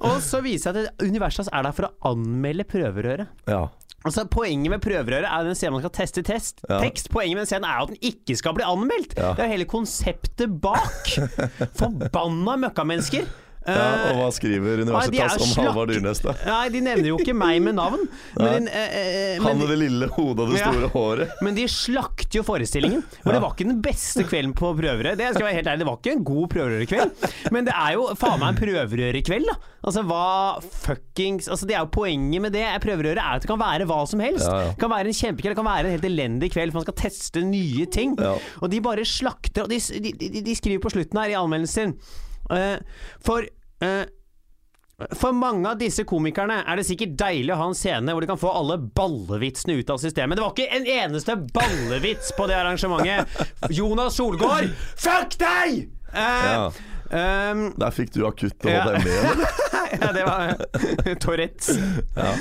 [0.00, 3.30] og så viser det seg at Universas er der for å anmelde prøverøret.
[3.46, 3.68] Ja.
[4.04, 6.62] Altså Poenget med prøverøret er at den scenen man skal teste test.
[6.70, 6.78] Ja.
[6.80, 7.10] tekst.
[7.12, 9.12] Poenget med den scenen er at den ikke skal bli anmeldt.
[9.18, 9.34] Ja.
[9.36, 11.10] Det er hele konseptet bak.
[11.80, 13.28] Forbanna møkkamennesker.
[13.66, 13.86] Ja.
[14.08, 16.32] Og hva skriver Nei, er Universitas om Halvard Dyrnes, da?
[16.46, 18.06] Nei, de nevner jo ikke meg med navn.
[18.40, 20.70] Men, eh, eh, Han men, med det lille hodet og det Ja.
[20.70, 21.34] store håret.
[21.42, 23.04] men de slakter jo forestillingen.
[23.24, 25.18] Og det var ikke den beste kvelden på prøverøret.
[25.20, 27.52] Det skal være helt ærlig, det var ikke en god prøverørekveld.
[27.52, 29.58] Men det er jo faen meg en prøverørekveld, da.
[29.80, 32.66] Altså hva fuckings Altså Det er jo poenget med det.
[32.84, 34.44] Prøverøret er at det kan være hva som helst.
[34.46, 34.72] Ja, ja.
[34.72, 36.98] Det kan være en kjempekveld, det kan være en helt elendig kveld, for man skal
[37.10, 38.16] teste nye ting.
[38.20, 38.34] Ja.
[38.60, 39.64] Og de bare slakter.
[39.64, 42.28] Og de, de, de, de skriver på slutten her i anmeldelsen sin eh,
[43.24, 43.46] For
[43.84, 44.04] eh,
[45.16, 48.28] for mange av disse komikerne er det sikkert deilig å ha en scene hvor de
[48.28, 50.36] kan få alle ballevitsene ut av systemet.
[50.36, 53.40] Det var ikke en eneste ballevits på det arrangementet!
[53.78, 54.68] Jonas Solgaard,
[55.00, 55.86] fuck deg!
[56.12, 56.68] Eh, Ja.
[57.54, 58.82] um, Der fikk du akutt Ja.
[58.90, 59.16] HDMI.
[59.32, 59.58] eller?
[60.02, 61.80] ja, det var Tourettes.
[62.20, 62.32] Ja.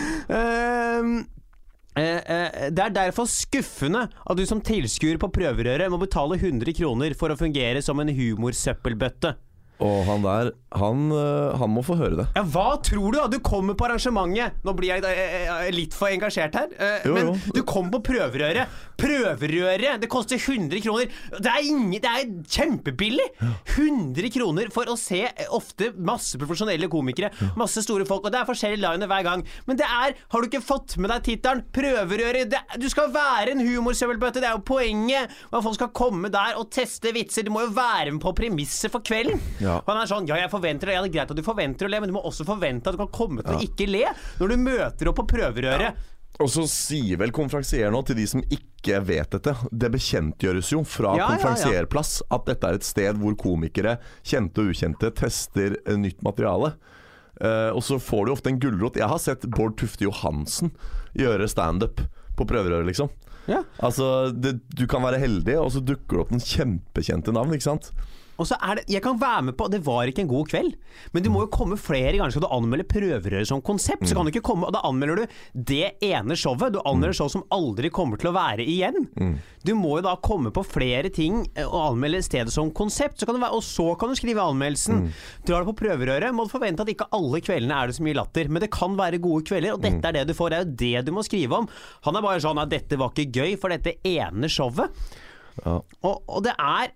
[1.95, 6.76] Eh, eh, det er derfor skuffende at du som tilskuer på prøverøret må betale 100
[6.78, 9.34] kroner for å fungere som en humorsøppelbøtte.
[9.80, 12.28] Og han der, han, øh, han må få høre det.
[12.36, 13.28] Ja, Hva tror du da?
[13.32, 16.68] Du kommer på arrangementet Nå blir jeg eh, eh, litt for engasjert her.
[16.78, 17.36] eh, Jo, men jo.
[17.56, 18.68] du kommer på prøverøret.
[19.00, 20.02] Prøverøret!
[20.04, 21.10] Det koster 100 kroner.
[21.39, 23.30] Det er, ingen, det er kjempebillig!
[23.78, 27.32] 100 kroner for å se eh, ofte masse profesjonelle komikere.
[27.60, 28.28] Masse store folk.
[28.28, 29.46] Og det er forskjellige liner hver gang.
[29.70, 31.63] Men det er Har du ikke fått med deg tittelen?
[31.76, 32.52] Prøverøret.
[32.52, 34.44] Det, du skal være en humorsøvelbøtte.
[34.44, 35.32] Det er jo poenget.
[35.50, 37.48] Hva at folk skal komme der og teste vitser.
[37.48, 39.39] Du må jo være med på premisset for kvelden.
[39.63, 39.68] Ja.
[39.77, 41.88] Og han er sånn, ja jeg forventer det, ja det er greit at du forventer
[41.88, 44.08] å le, men du må også forvente at du kan komme til å ikke le
[44.39, 46.08] når du møter opp på prøverøret.
[46.39, 50.84] Og så sier vel konferansier nå til de som ikke vet dette Det bekjentgjøres jo
[50.88, 51.82] fra Ja, ja, ja.
[51.84, 56.75] at dette er et sted hvor komikere, kjente og ukjente, tester eh, nytt materiale.
[57.39, 58.99] Uh, og så får du ofte en gulrot.
[58.99, 60.71] Jeg har sett Bård Tufte Johansen
[61.17, 62.03] gjøre standup
[62.39, 63.12] på prøverøret, liksom.
[63.49, 63.63] Ja.
[63.84, 67.67] Altså, det, du kan være heldig, og så dukker det opp noen kjempekjente navn, ikke
[67.67, 67.91] sant?
[68.39, 70.73] Og så er det, Jeg kan være med på Det var ikke en god kveld,
[71.13, 72.32] men du må jo komme flere ganger.
[72.34, 75.38] Skal du anmelde prøverøret som konsept, så kan du ikke komme Og da anmelder du
[75.69, 76.73] det ene showet.
[76.73, 79.10] Du anmelder show som aldri kommer til å være igjen.
[79.65, 83.19] Du må jo da komme på flere ting eh, og anmelde stedet som konsept.
[83.19, 85.10] Så kan du være, og så kan du skrive anmeldelsen.
[85.47, 88.17] Drar du på prøverøret, må du forvente at ikke alle kveldene er det så mye
[88.17, 88.47] latter.
[88.49, 90.54] Men det kan være gode kvelder, og dette er det du får.
[90.54, 91.67] Det er jo det du må skrive om.
[92.08, 94.95] Han er bare sånn at dette var ikke gøy for dette ene showet.
[95.65, 95.80] Ja.
[96.08, 96.95] Og, og det er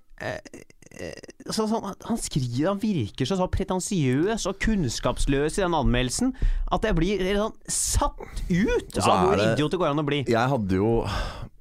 [0.99, 1.13] eh,
[1.49, 6.33] så, sånn, Han skriver Han virker så, så pretensiøs og kunnskapsløs i den anmeldelsen
[6.71, 10.07] at jeg blir sånn satt ut så av hvor det- idiot det går an å
[10.07, 10.23] bli.
[10.27, 11.03] Jeg hadde jo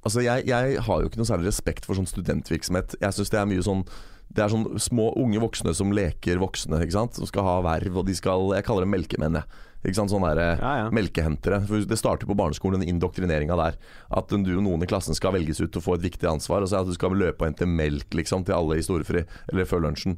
[0.03, 2.97] Altså, jeg, jeg har jo ikke noe særlig respekt for sånn studentvirksomhet.
[2.99, 3.85] Jeg syns det er mye sånn
[4.33, 7.15] Det er sånn små unge voksne som leker voksne, ikke sant.
[7.15, 9.43] Som skal ha verv, og de skal Jeg kaller dem melkemenn, jeg.
[9.83, 10.89] Ikke sant, sånne der, Ja, ja.
[10.95, 11.59] melkehentere.
[11.67, 13.75] For det starter på barneskolen, den indoktrineringa der.
[14.15, 16.63] At du og noen i klassen skal velges ut og få et viktig ansvar.
[16.63, 19.25] Og så det at du skal løpe og hente melk liksom til alle i storefri,
[19.51, 20.15] eller før lunsjen.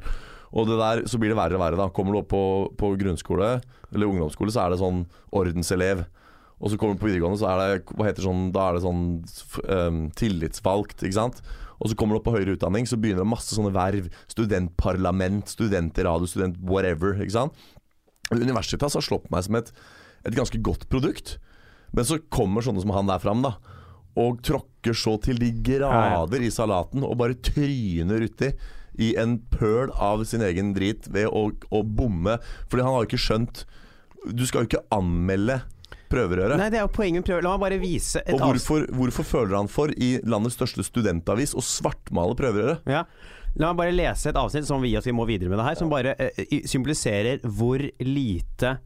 [0.55, 1.79] Og det der, så blir det verre og verre.
[1.81, 2.43] da Kommer du opp på,
[2.77, 3.57] på grunnskole
[3.91, 6.05] eller ungdomsskole, så er det sånn ordenselev.
[6.61, 8.85] Og så kommer du på videregående, så er det hva heter sånn, Da er det
[8.85, 9.01] sånn
[9.67, 11.41] ehm, tillitsvalgt, ikke sant.
[11.83, 14.07] Og så kommer du opp på høyere utdanning, så begynner det masse sånne verv.
[14.31, 17.17] Studentparlament, studentradio, student whatever.
[17.19, 17.65] ikke sant.
[18.33, 19.71] Universitas har slått meg som et,
[20.25, 21.37] et ganske godt produkt.
[21.95, 23.55] Men så kommer sånne som han der fram, da.
[24.19, 28.53] Og tråkker så til de grader i salaten og bare tryner uti
[29.03, 32.37] i en pøl av sin egen drit ved å, å bomme.
[32.71, 33.65] Fordi han har jo ikke skjønt
[34.31, 35.59] Du skal jo ikke anmelde
[36.09, 36.57] prøverøret.
[36.59, 37.43] Nei, det er jo poenget med prøve.
[37.45, 41.55] La meg bare vise et Og hvorfor, hvorfor føler han for i landets største studentavis
[41.57, 42.87] å svartmale prøverøret?
[42.89, 43.03] Ja.
[43.55, 45.91] La meg bare lese et avsnitt som vi vi må videre med det her, som
[45.91, 48.77] bare eh, symboliserer hvor lite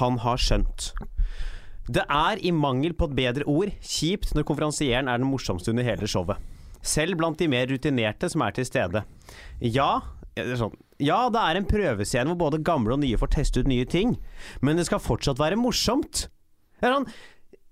[0.00, 0.92] han har skjønt.
[1.88, 5.86] Det er, i mangel på et bedre ord, kjipt når konferansieren er den morsomste under
[5.86, 6.36] hele showet.
[6.84, 9.02] Selv blant de mer rutinerte som er til stede.
[9.64, 10.02] Ja,
[10.36, 10.76] er sånn.
[11.00, 14.16] Ja, det er en prøvescene hvor både gamle og nye får teste ut nye ting,
[14.60, 16.26] men det skal fortsatt være morsomt.
[16.78, 17.08] Det er sånn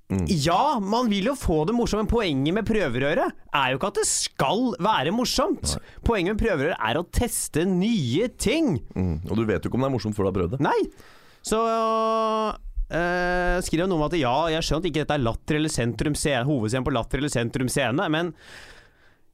[0.08, 3.98] Ja, man vil jo få det morsomt, men poenget med prøverøret er jo ikke at
[3.98, 5.74] det skal være morsomt.
[6.06, 8.76] Poenget med prøverøret er å teste nye ting.
[8.94, 9.26] Mm.
[9.26, 10.62] Og du vet jo ikke om det er morsomt før du har prøvd det.
[10.66, 10.78] Nei.
[11.46, 15.74] Så øh, skriver noe om at ja, jeg har skjønt ikke dette er Latter eller
[15.74, 18.30] Sentrum Scene, hovedscenen på Latter eller Sentrum Scene, men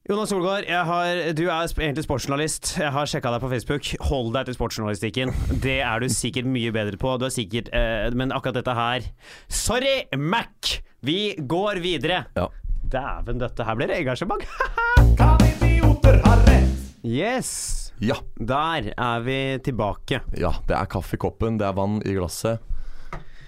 [0.02, 2.72] Jonas Solgaard, jeg har, du er egentlig sportsjournalist.
[2.80, 3.90] Jeg har sjekka deg på Facebook.
[4.08, 5.30] Hold deg til sportsjournalistikken.
[5.62, 7.12] Det er du sikkert mye bedre på.
[7.22, 9.06] Du er sikkert eh, Men akkurat dette her
[9.46, 10.80] Sorry, Mac!
[11.06, 12.24] Vi går videre.
[12.34, 12.48] Ja.
[12.82, 14.42] Dæven, dette her blir engasjement.
[15.20, 16.74] Kan idioter ha rett?
[17.06, 17.54] yes!
[18.02, 18.18] ja.
[18.42, 20.24] Der er vi tilbake.
[20.34, 22.58] Ja, det er kaffe i koppen, det er vann i glasset.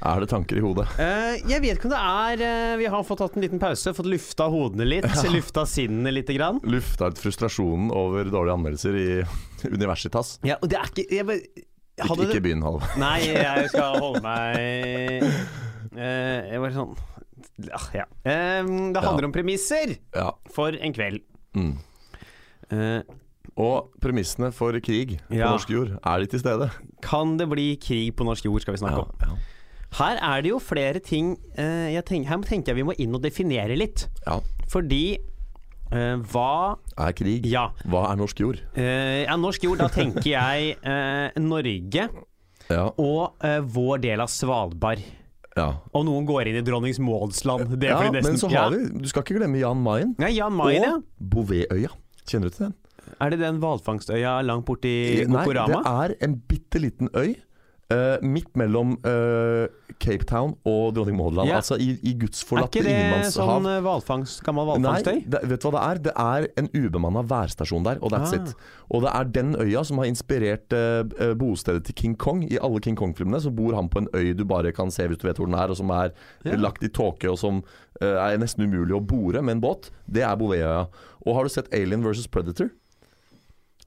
[0.05, 0.84] Er det tanker i hodet?
[0.98, 3.94] Uh, jeg vet ikke om det er uh, Vi har fått tatt en liten pause,
[3.96, 6.28] fått lufta hodene litt, lufta sinnene litt.
[6.36, 6.59] grann.
[6.68, 9.07] Lufta ut frustrasjonen over dårlige anmeldelser i
[9.76, 10.34] Universitas.
[10.44, 11.64] Ja, og det er ikke jeg, bare-
[12.05, 12.84] Ikke, ikke begynn, Halvor.
[13.00, 16.94] Nei, jeg skal holde meg uh, Jeg var sånn
[17.64, 18.05] ja, ja.
[18.24, 19.28] Det handler Ja.
[19.28, 20.30] om premisser Ja.
[20.50, 21.20] for en kveld.
[21.55, 21.76] Mm.
[23.55, 25.52] Og premissene for krig på Ja.
[25.52, 26.70] norsk jord, er de til stede?
[27.05, 29.38] kan det bli krig på norsk jord, skal vi snakke om.
[29.95, 33.22] Her er det jo flere ting eh, tenker, Her tenker jeg vi må inn og
[33.22, 34.09] definere litt.
[34.26, 34.40] ja.
[34.72, 35.18] Fordi
[35.92, 37.45] eh, hva Er krig?
[37.47, 37.68] Ja.
[37.86, 38.62] Hva er norsk jord?
[38.74, 42.09] Eh, ja, norsk jord, da tenker jeg eh, Norge
[42.70, 42.86] Ja.
[42.97, 45.05] og eh, vår del av Svalbard.
[45.55, 45.68] ja.
[45.95, 47.76] Og noen går inn i Dronning Mauds land.
[47.84, 50.16] Ja nesten men så har vi Du skal ikke glemme Jan Mayen.
[50.18, 50.95] Ja, Jan Mayen, ja.
[50.97, 51.92] Og Bouvetøya.
[52.26, 52.74] Kjenner du til den?
[53.20, 57.36] Er det den hvalfangstøya langt borti Nei, det er en bitte liten øy.
[57.93, 59.66] Eh, midt mellom uh,
[59.99, 61.49] Cape Town og Dronning Maud land.
[61.51, 61.57] Ja.
[61.61, 62.95] Altså i, i Er ikke det
[63.35, 63.80] sånn eh,
[64.45, 64.80] gammel?
[64.80, 64.95] Nei,
[65.28, 66.01] det, vet du hva det er?
[66.09, 68.41] Det er en ubemanna værstasjon der, og that's Ah.
[68.41, 68.55] it.
[68.91, 72.45] Og det er den øya som har inspirert eh, bostedet til King Kong.
[72.51, 75.18] I alle King Kong-filmene så bor han på en øy du bare kan se hvis
[75.18, 76.12] du vet hvor den er, og som er
[76.45, 76.57] Ja.
[76.57, 77.62] lagt i tåke, og som
[78.01, 79.91] er nesten umulig å bore med en båt.
[80.11, 80.89] Det er Bouvetøya.
[81.26, 82.70] Og har du sett Alien versus Predator?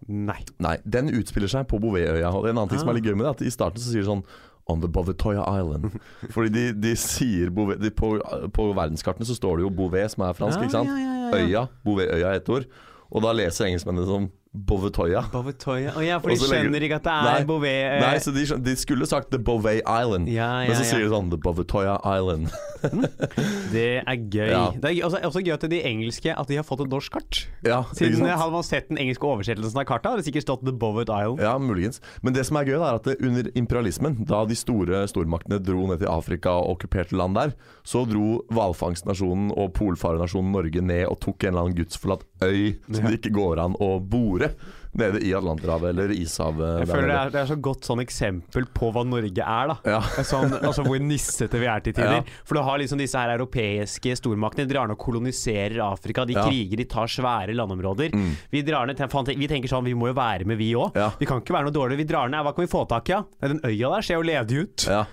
[0.07, 0.37] Nei.
[0.63, 2.29] Nei, den utspiller seg på Bouvetøya.
[2.31, 2.93] Og det er en annen ting som Ah.
[2.93, 4.23] er litt gøy med det, at i starten så sier de sånn
[4.69, 5.93] On the Bovetoya Island.
[6.35, 8.17] Fordi de, de sier Bouvet, de, på,
[8.53, 10.91] på verdenskartene så står det jo Bouvet, som er fransk, ikke sant?
[10.91, 11.45] Ja, ja, ja, ja.
[11.47, 11.65] Øya.
[11.87, 12.67] Bouvetøya er ett ord.
[13.09, 14.29] Og da leser engelskmennene som
[14.67, 15.21] Bovetoya.
[15.31, 15.93] Bovetoya.
[15.97, 17.45] Oh, ja, for de skjønner ikke at det er Nei.
[17.47, 20.29] Bouvet eh, Nei, så de, de skulle sagt The Bouvet Island.
[20.31, 22.49] ja, ja, Men så sier de sånn The Bovetoya Island.
[23.73, 24.51] Det er gøy.
[24.79, 27.39] Det er også, også gøy at de engelske At de har fått et norsk kart.
[27.65, 28.21] Ja, Siden?
[28.27, 31.41] Hadde man sett den engelske oversettelsen av kartet, hadde det sikkert stått The Bovet Island.
[31.43, 32.01] Ja, muligens.
[32.21, 35.87] Men det som er gøy, er at det, under imperialismen, da de store stormaktene dro
[35.89, 37.53] ned til Afrika og okkuperte land der,
[37.87, 43.07] så dro hvalfangstnasjonen og polfarernasjonen Norge ned og tok en eller annen gudsforlatt øy som
[43.07, 44.51] det ikke går an å bore
[44.97, 46.81] nede i Atlanterhavet eller Ishavet.
[46.81, 49.75] Jeg føler det er, det er så godt sånn eksempel på hva Norge er, da.
[49.85, 49.99] Ja.
[50.25, 52.21] Sånn, altså hvor nissete vi er til tider.
[52.21, 52.39] Ja.
[52.47, 54.65] For du har liksom disse her europeiske stormaktene.
[54.65, 56.25] De drar ned og koloniserer Afrika.
[56.25, 56.47] De Ja.
[56.47, 58.13] kriger, de tar svære landområder.
[58.15, 58.33] Mm.
[58.51, 60.97] Vi drar ned Vi tenker sånn, vi må jo være med, vi òg.
[61.19, 61.97] Vi kan ikke være noe dårligere.
[61.97, 63.11] Vi drar ned, hva kan vi få tak i?
[63.13, 63.23] Ja?
[63.41, 64.87] Den øya der ser jo ledig ut.
[64.87, 65.05] Ja.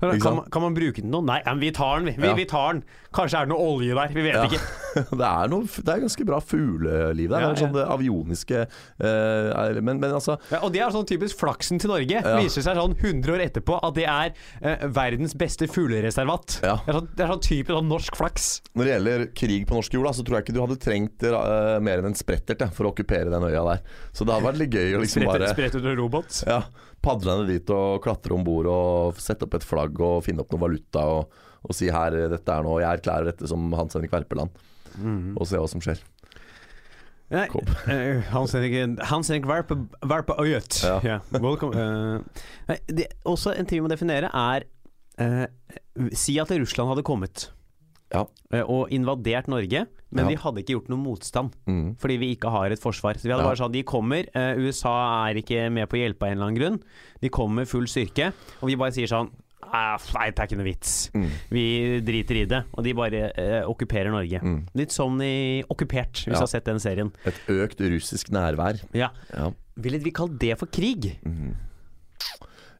[0.00, 1.20] Kan, man, kan man bruke den nå?
[1.28, 2.14] Nei, men vi tar den, vi.
[2.16, 2.28] vi.
[2.30, 2.36] Ja.
[2.38, 2.82] Vi tar den.
[3.12, 4.44] Kanskje er det noe olje der, vi vet Ja.
[4.46, 4.60] ikke.
[5.20, 7.44] det, er noe, det er ganske bra fugleliv der.
[7.44, 11.06] Ja, det er sånn det avioniske er, men, men altså Ja, og det er sånn
[11.08, 12.22] typisk flaksen til Norge.
[12.22, 12.36] Ja.
[12.40, 14.32] Viser seg sånn 100 år etterpå at det er
[14.64, 16.60] uh, verdens beste fuglereservat.
[16.64, 16.78] Ja.
[16.84, 18.48] Det, er sånn, det er sånn typisk sånn norsk flaks.
[18.74, 21.26] Når det gjelder krig på norsk jord, da, så tror jeg ikke du hadde trengt
[21.28, 23.84] uh, mer enn en sprettert for å okkupere den øya der.
[24.14, 26.42] Så det hadde vært litt gøy å liksom bare Sprettert robot.
[26.46, 26.60] ja,
[27.04, 30.52] padle ned dit og klatre om bord og sette opp et flagg og finne opp
[30.52, 34.12] noe valuta og, og si her, dette er noe, jeg erklærer dette som Hans Henrik
[34.14, 34.52] Verpeland.
[35.38, 36.00] Og se hva som skjer.
[37.30, 37.46] Nei,
[37.86, 40.80] eh, Hans Henrik Hans Henrik Verpe, Verpe Øyet.
[40.82, 40.96] Ja.
[41.06, 41.78] Ja, welcome.
[41.78, 44.66] Uh, nei, det, også en ting vi må definere er
[45.22, 45.46] uh,
[46.10, 47.46] Si at Russland hadde kommet
[48.12, 48.24] Ja.
[48.52, 50.28] eh, og invadert Norge, men Ja.
[50.28, 51.52] vi hadde ikke gjort noe motstand.
[51.66, 51.96] Mm.
[51.96, 53.14] Fordi vi ikke har et forsvar.
[53.14, 53.48] Så vi hadde Ja.
[53.48, 56.46] bare sånn, De kommer, eh, USA er ikke med på å hjelpe av en eller
[56.50, 56.82] annen grunn.
[57.20, 59.30] De kommer full styrke, og vi bare sier sånn
[59.72, 61.10] ah, Nei, det er ikke noe vits.
[61.14, 61.30] Mm.
[61.50, 62.64] Vi driter i det.
[62.76, 64.40] Og de bare eh, okkuperer Norge.
[64.42, 64.66] Mm.
[64.74, 67.12] Litt som i Okkupert, hvis du har sett den serien.
[67.24, 68.80] Et økt russisk nærvær.
[68.92, 69.10] Ja.
[69.32, 69.52] Ja.
[69.78, 71.20] Ville vi kalt det for krig?
[71.24, 71.54] Mhm.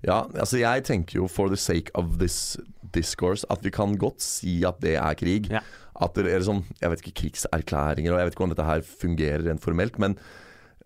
[0.03, 2.57] ja, altså jeg tenker jo for the sake of this
[2.93, 5.51] discourse at vi kan godt si at det er krig.
[5.53, 5.63] Ja.
[6.01, 8.87] At det er sånn, jeg vet ikke, krigserklæringer, og jeg vet ikke hvordan dette her
[9.03, 10.17] fungerer rent formelt, men,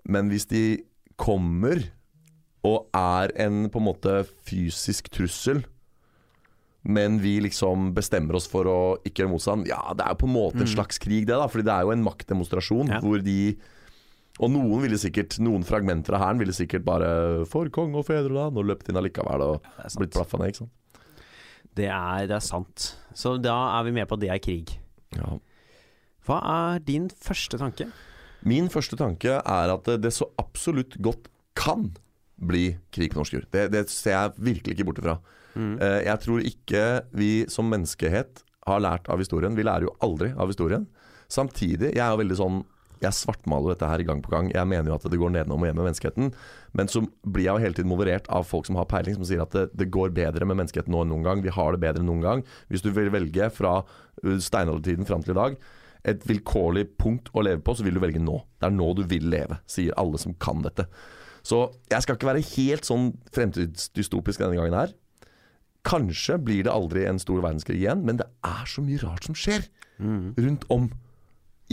[0.09, 0.64] men hvis de
[1.20, 1.84] kommer
[2.64, 5.62] og er en på en måte fysisk trussel,
[6.84, 10.28] men vi liksom bestemmer oss for å ikke gjøre motstand, ja, det er jo på
[10.28, 11.46] en måte en slags krig, det, da.
[11.48, 13.00] Fordi det er jo en maktdemonstrasjon Ja.
[13.00, 13.57] hvor de
[14.42, 18.59] Og noen ville sikkert Noen fragmenter av hæren ville sikkert bare 'For konge og fedreland'
[18.59, 19.62] og løpt inn allikevel og
[19.96, 20.72] blitt plaffa ned, ikke sant.
[21.75, 22.93] Det er, det er sant.
[23.16, 24.77] Så da er vi med på at det er krig.
[25.16, 25.37] Ja.
[26.25, 27.89] Hva er din første tanke?
[28.45, 31.91] Min første tanke er at det, det så absolutt godt kan
[32.41, 33.49] bli krig på norsk jord.
[33.55, 35.18] Det, det ser jeg virkelig ikke bort ifra.
[35.55, 35.77] Mm.
[35.79, 39.57] Eh, jeg tror ikke vi som menneskehet har lært av historien.
[39.57, 40.87] Vi lærer jo aldri av historien.
[41.31, 42.62] Samtidig, jeg er jo veldig sånn
[43.05, 44.48] Jeg svartmaler dette her gang på gang.
[44.55, 46.32] Jeg mener jo at det går nedenom og hjem med menneskeheten.
[46.74, 49.44] Men så blir jeg jo hele tiden moderert av folk som har peiling, som sier
[49.44, 51.44] at det, det går bedre med menneskeheten nå enn noen gang.
[51.44, 52.44] Vi har det bedre enn noen gang.
[52.72, 55.59] Hvis du vil velge fra uh, steinaldertiden fram til i dag
[56.05, 58.36] et vilkårlig punkt å leve på, så vil du velge nå.
[58.61, 60.84] Det er nå du vil leve, sier alle som kan dette.
[61.44, 64.92] Så jeg skal ikke være helt sånn fremtidsdystopisk denne gangen her.
[65.84, 69.36] Kanskje blir det aldri en stor verdenskrig igjen, men det er så mye rart som
[69.36, 69.66] skjer
[70.40, 70.88] rundt om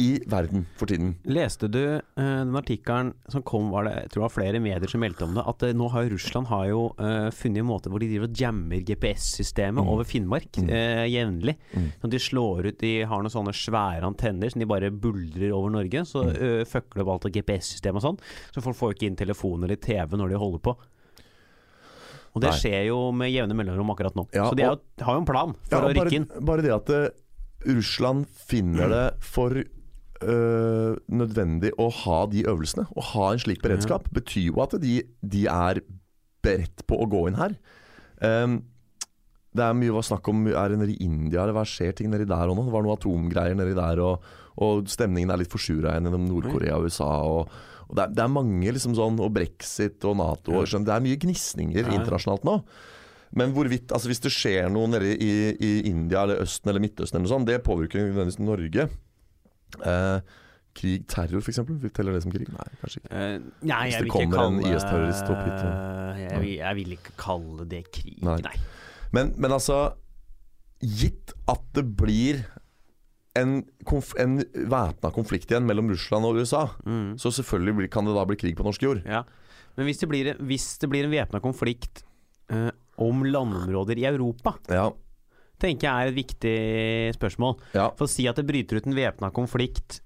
[0.01, 1.11] i verden for tiden.
[1.29, 4.89] Leste du uh, den artikkelen som kom, var det, jeg tror det var flere medier
[4.91, 7.91] som meldte om det, at uh, nå har Russland har jo uh, funnet en måte
[7.93, 9.89] hvor de driver og jammer GPS-systemet Mm.
[9.93, 10.71] over Finnmark Mm.
[11.13, 11.55] jevnlig.
[11.75, 11.87] Mm.
[12.01, 15.69] Sånn de slår ut De har noen sånne svære antenner som de bare buldrer over
[15.69, 16.01] Norge.
[16.09, 16.35] Så Mm.
[16.41, 18.19] uh, fucker de opp alt av GPS-system og sånn.
[18.55, 20.75] Så folk får ikke inn telefon eller TV når de holder på.
[22.33, 22.59] Og det Nei.
[22.61, 24.23] skjer jo med jevne mellomrom akkurat nå.
[24.31, 26.27] Ja, så de jo, har jo en plan for Ja, å rykke inn.
[26.47, 26.87] bare det at
[27.67, 29.51] Russland finner det for
[30.23, 34.99] øh, nødvendig å ha de øvelsene, å ha en slik beredskap, betyr jo at de,
[35.21, 35.81] de er
[36.45, 37.55] beredt på å gå inn her.
[38.21, 38.61] Um,
[39.51, 42.11] det er mye å snakke om Er det nede i India, eller hva skjer ting
[42.11, 42.63] nedi der òg nå?
[42.67, 44.29] Det var noe atomgreier nedi der, og,
[44.63, 47.09] og stemningen er litt forsura gjennom Nord-Korea og USA.
[47.27, 47.51] Og,
[47.89, 50.71] og det, er, det er mange liksom sånn Og brexit og Nato og.
[50.71, 51.99] Det er mye gnisninger Ja, ja.
[51.99, 52.61] internasjonalt nå.
[53.35, 57.19] Men hvorvidt, altså hvis det skjer noe nede i, i India eller Østen eller Midtøsten,
[57.19, 58.87] eller sånt, det påvirker nødvendigvis Norge.
[59.85, 60.19] Eh,
[60.73, 61.59] krig, terror f.eks.
[61.93, 62.47] Teller det som krig?
[62.51, 63.11] Nei, kanskje ikke.
[63.11, 66.91] Eh, nei, Hvis det kommer kalle, en IS-terrorist opp hit, så- jeg, vil- jeg vil
[66.97, 68.37] ikke kalle det krig, Nei.
[68.41, 68.55] nei.
[69.11, 69.93] Men, men altså
[70.81, 72.39] Gitt at det blir
[73.37, 77.17] en, konf en væpna konflikt igjen mellom Russland og USA, Mm.
[77.21, 79.03] så selvfølgelig blir, kan det da bli krig på norsk jord.
[79.05, 79.23] Ja.
[79.77, 82.01] Men hvis det blir, hvis det blir en væpna konflikt
[82.49, 84.89] eh, om landområder i Europa, Ja,
[85.61, 86.55] tenker jeg er et viktig
[87.17, 87.57] spørsmål.
[87.77, 90.01] ja, For å si at det bryter ut en væpna konflikt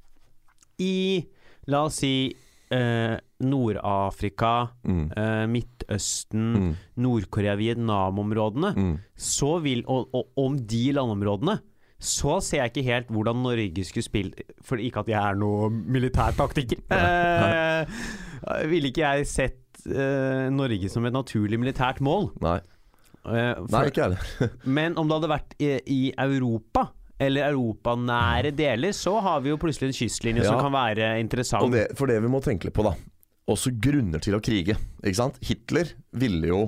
[0.83, 1.23] i,
[1.71, 2.33] la oss si,
[2.73, 8.97] eh, Nord-Afrika, mm, eh, Midtøsten, mm, Nord-Korea, Vietnam-områdene, mm.
[9.15, 11.59] så vil Og, og om de landområdene
[12.05, 15.83] så ser jeg ikke helt hvordan Norge skulle spille For ikke at jeg er noen
[15.91, 16.83] militærtaktiker.
[18.45, 22.27] Eh, ville ikke jeg sett eh, Norge som et naturlig militært mål.
[22.43, 22.59] Nei.
[23.25, 24.51] Eh, for, Nei, ikke jeg.
[24.77, 26.87] Men om det hadde vært i, i Europa,
[27.19, 30.51] eller europanære deler, så har vi jo plutselig en kystlinje Ja.
[30.51, 31.71] som kan være interessant.
[31.71, 32.95] Det, for det vi må tenke litt på, da.
[33.51, 34.75] Også grunner til å krige.
[35.03, 35.37] Ikke sant?
[35.45, 36.63] Hitler ville jo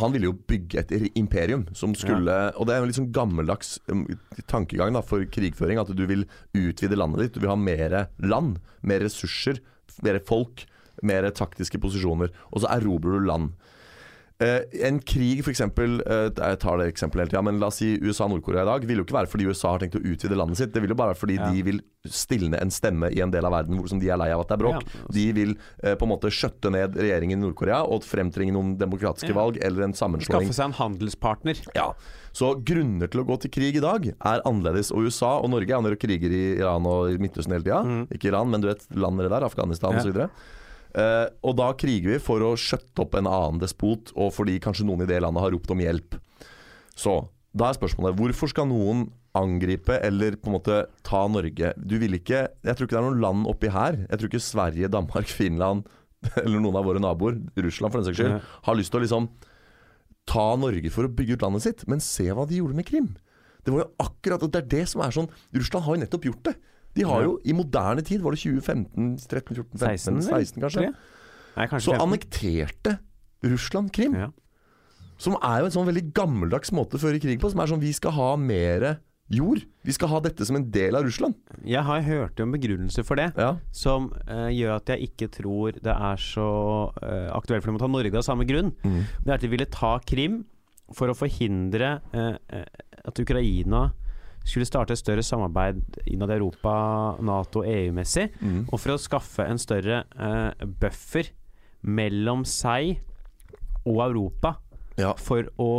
[0.00, 3.76] han ville jo bygge et imperium som skulle Og det er en litt sånn gammeldags
[3.92, 4.06] um,
[4.48, 5.78] tankegang da for krigføring.
[5.78, 6.24] At du vil
[6.56, 7.36] utvide landet ditt.
[7.36, 9.60] Du vil ha mer land, mer ressurser,
[10.02, 10.64] mer folk,
[11.06, 12.32] mer taktiske posisjoner.
[12.50, 13.52] Og så erobrer du land.
[14.38, 15.62] Eh, en krig, f.eks.
[15.64, 18.68] Uh, jeg tar det eksempelet hele tida, men la oss si USA og Nord-Korea i
[18.68, 18.82] dag.
[18.84, 20.74] Vil jo ikke være fordi USA har tenkt å utvide landet sitt.
[20.74, 21.48] Det vil jo bare være fordi Ja.
[21.50, 24.28] de vil stilne en stemme i en del av verden hvor som de er lei
[24.30, 24.84] av at det er bråk.
[24.84, 25.06] Ja.
[25.16, 29.32] De vil eh, på en måte skjøtte ned regjeringen i Nord-Korea og fremtvinge noen demokratiske
[29.32, 29.38] Ja.
[29.40, 30.52] valg eller en sammenslåing.
[30.52, 31.64] Skaffe seg en handelspartner.
[31.74, 31.94] Ja,
[32.36, 34.92] Så grunner til å gå til krig i dag er annerledes.
[34.92, 37.80] Og USA og Norge er jo kriger i Iran og i Midtøsten hele tida.
[37.82, 38.08] Mm.
[38.12, 40.00] Ikke Iran, men du vet landet der, Afghanistan Ja.
[40.04, 40.28] osv.
[40.96, 44.86] Uh, og da kriger vi for å skjøtte opp en annen despot, og fordi kanskje
[44.88, 46.16] noen i det landet har ropt om hjelp.
[46.96, 47.18] Så
[47.56, 51.74] da er spørsmålet hvorfor skal noen angripe eller på en måte ta Norge?
[51.76, 53.98] Du vil ikke Jeg tror ikke det er noen land oppi her.
[54.06, 55.84] Jeg tror ikke Sverige, Danmark, Finland
[56.42, 59.28] eller noen av våre naboer, Russland for den saks skyld, har lyst til å liksom
[60.26, 61.84] ta Norge for å bygge ut landet sitt.
[61.90, 63.12] Men se hva de gjorde med Krim.
[63.66, 66.28] Det var jo akkurat og Det er det som er sånn Russland har jo nettopp
[66.30, 66.56] gjort det.
[66.96, 70.88] De har jo i moderne tid, var det 2015, 13, 14, 15, 16, 16, kanskje?
[71.56, 72.04] Nei, kanskje Så 15.
[72.06, 72.98] annekterte
[73.46, 74.16] Russland Krim.
[74.16, 74.30] Ja.
[75.20, 77.48] Som er jo en sånn veldig gammeldags måte å føre krig på.
[77.52, 78.96] Som er sånn vi skal ha mer
[79.32, 79.62] jord.
[79.86, 81.36] Vi skal ha dette som en del av Russland.
[81.66, 85.78] Jeg har hørt en begrunnelse for det, Ja, som uh, gjør at jeg ikke tror
[85.82, 86.50] det er så
[86.94, 88.74] uh, aktuelt for dem å ta Norge av samme grunn.
[88.84, 89.00] mm.
[89.24, 90.44] Det er at de ville ta Krim
[90.94, 92.66] for å forhindre eh,
[93.02, 93.88] at Ukraina
[94.46, 96.72] skulle starte et større samarbeid innad i Europa,
[97.26, 98.28] Nato, EU-messig.
[98.40, 98.66] Mm.
[98.70, 101.32] og for å skaffe en større uh, buffer
[101.86, 102.96] mellom seg
[103.86, 104.56] og Europa
[104.98, 105.12] ja.
[105.20, 105.72] for å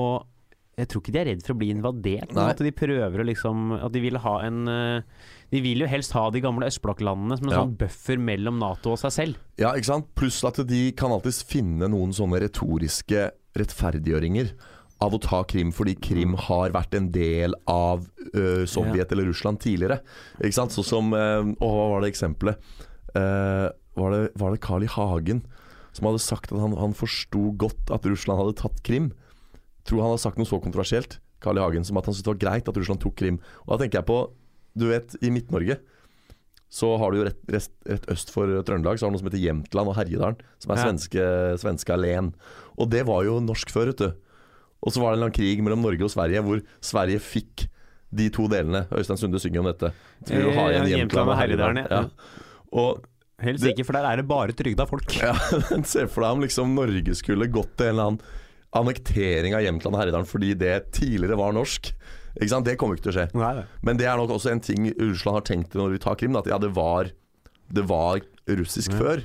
[0.77, 3.71] Jeg tror ikke de er redd for å bli invadert, at de prøver å liksom
[3.79, 5.01] At de vil ha en eh,
[5.49, 7.63] De vil jo helst ha de gamle østblokklandene som en Ja.
[7.63, 9.41] sånn buffer mellom Nato og seg selv.
[9.57, 10.11] Ja, ikke sant?
[10.15, 14.53] Pluss at de kan alltids finne noen sånne retoriske rettferdiggjøringer
[15.03, 19.61] av å ta Krim, fordi Krim har vært en del av ø, Sovjet eller Russland
[19.61, 19.99] tidligere.
[20.41, 20.73] Ikke sant?
[20.73, 22.71] Sånn som ø, Å, hva var det eksempelet?
[23.13, 24.89] Uh, var, det, var det Carl I.
[24.91, 25.43] Hagen
[25.95, 29.11] som hadde sagt at han, han forsto godt at Russland hadde tatt Krim?
[29.87, 31.63] Tror han hadde sagt noe så kontroversielt, Carl I.
[31.63, 33.39] Hagen, som at han syntes det var greit at Russland tok Krim.
[33.65, 34.19] Og da tenker jeg på
[34.77, 35.79] Du vet, i Midt-Norge
[36.69, 39.29] så har du jo rett, rett, rett øst for Trøndelag Så har du noe som
[39.29, 41.27] heter Jämtland og Herjedalen, som er svenske,
[41.61, 42.33] svenske alen.
[42.75, 44.26] Og det var jo norsk før, vet du.
[44.85, 47.67] Og så var det en krig mellom Norge og Sverige, hvor Sverige fikk
[48.17, 48.85] de to delene.
[48.95, 49.91] Øystein Sunde synger om dette.
[50.27, 51.87] Til å du ha igjen Jämtland og Herjedalen.
[51.91, 52.03] ja.
[52.77, 53.05] Og
[53.37, 55.11] Helt sikkert, for der er det bare trygda folk.
[55.21, 55.35] ja,
[55.85, 58.23] Se for deg om liksom Norge skulle gått til en eller annen
[58.77, 61.91] annektering av Jämtland og Herjedalen fordi det tidligere var norsk.
[62.37, 62.67] Ikke sant?
[62.67, 63.27] Det kommer ikke til å skje.
[63.37, 63.65] Nei.
[63.85, 66.35] Men det er nok også en ting Russland har tenkt når de tar Krim.
[66.37, 67.09] At ja, det var,
[67.73, 68.99] det var russisk nei.
[69.01, 69.23] før.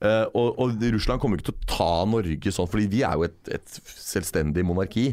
[0.00, 3.26] Eh, og, og Russland kommer ikke til å ta Norge sånn, fordi vi er jo
[3.28, 5.10] et, et selvstendig monarki.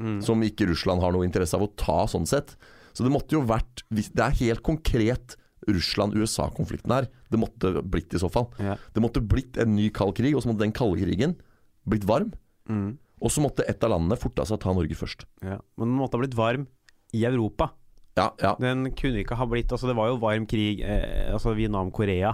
[0.00, 0.20] Mm.
[0.24, 2.54] Som ikke Russland har noe interesse av å ta, sånn sett.
[2.96, 5.36] Så det måtte jo vært Det er helt konkret
[5.68, 7.08] Russland-USA-konflikten her.
[7.30, 8.48] Det måtte blitt i så fall.
[8.62, 8.78] Ja.
[8.94, 11.36] Det måtte blitt en ny kald krig, og så måtte den kalde krigen
[11.88, 12.32] blitt varm.
[12.70, 12.94] Mm.
[13.20, 15.26] Og så måtte et av landene forta seg å ta Norge først.
[15.44, 15.58] Ja.
[15.76, 16.64] Men den måtte ha blitt varm
[17.16, 17.74] i Europa.
[18.16, 18.54] Ja, ja.
[18.60, 22.32] Den kunne ikke ha blitt Altså, det var jo varm krig eh, Altså, Vietnam-Korea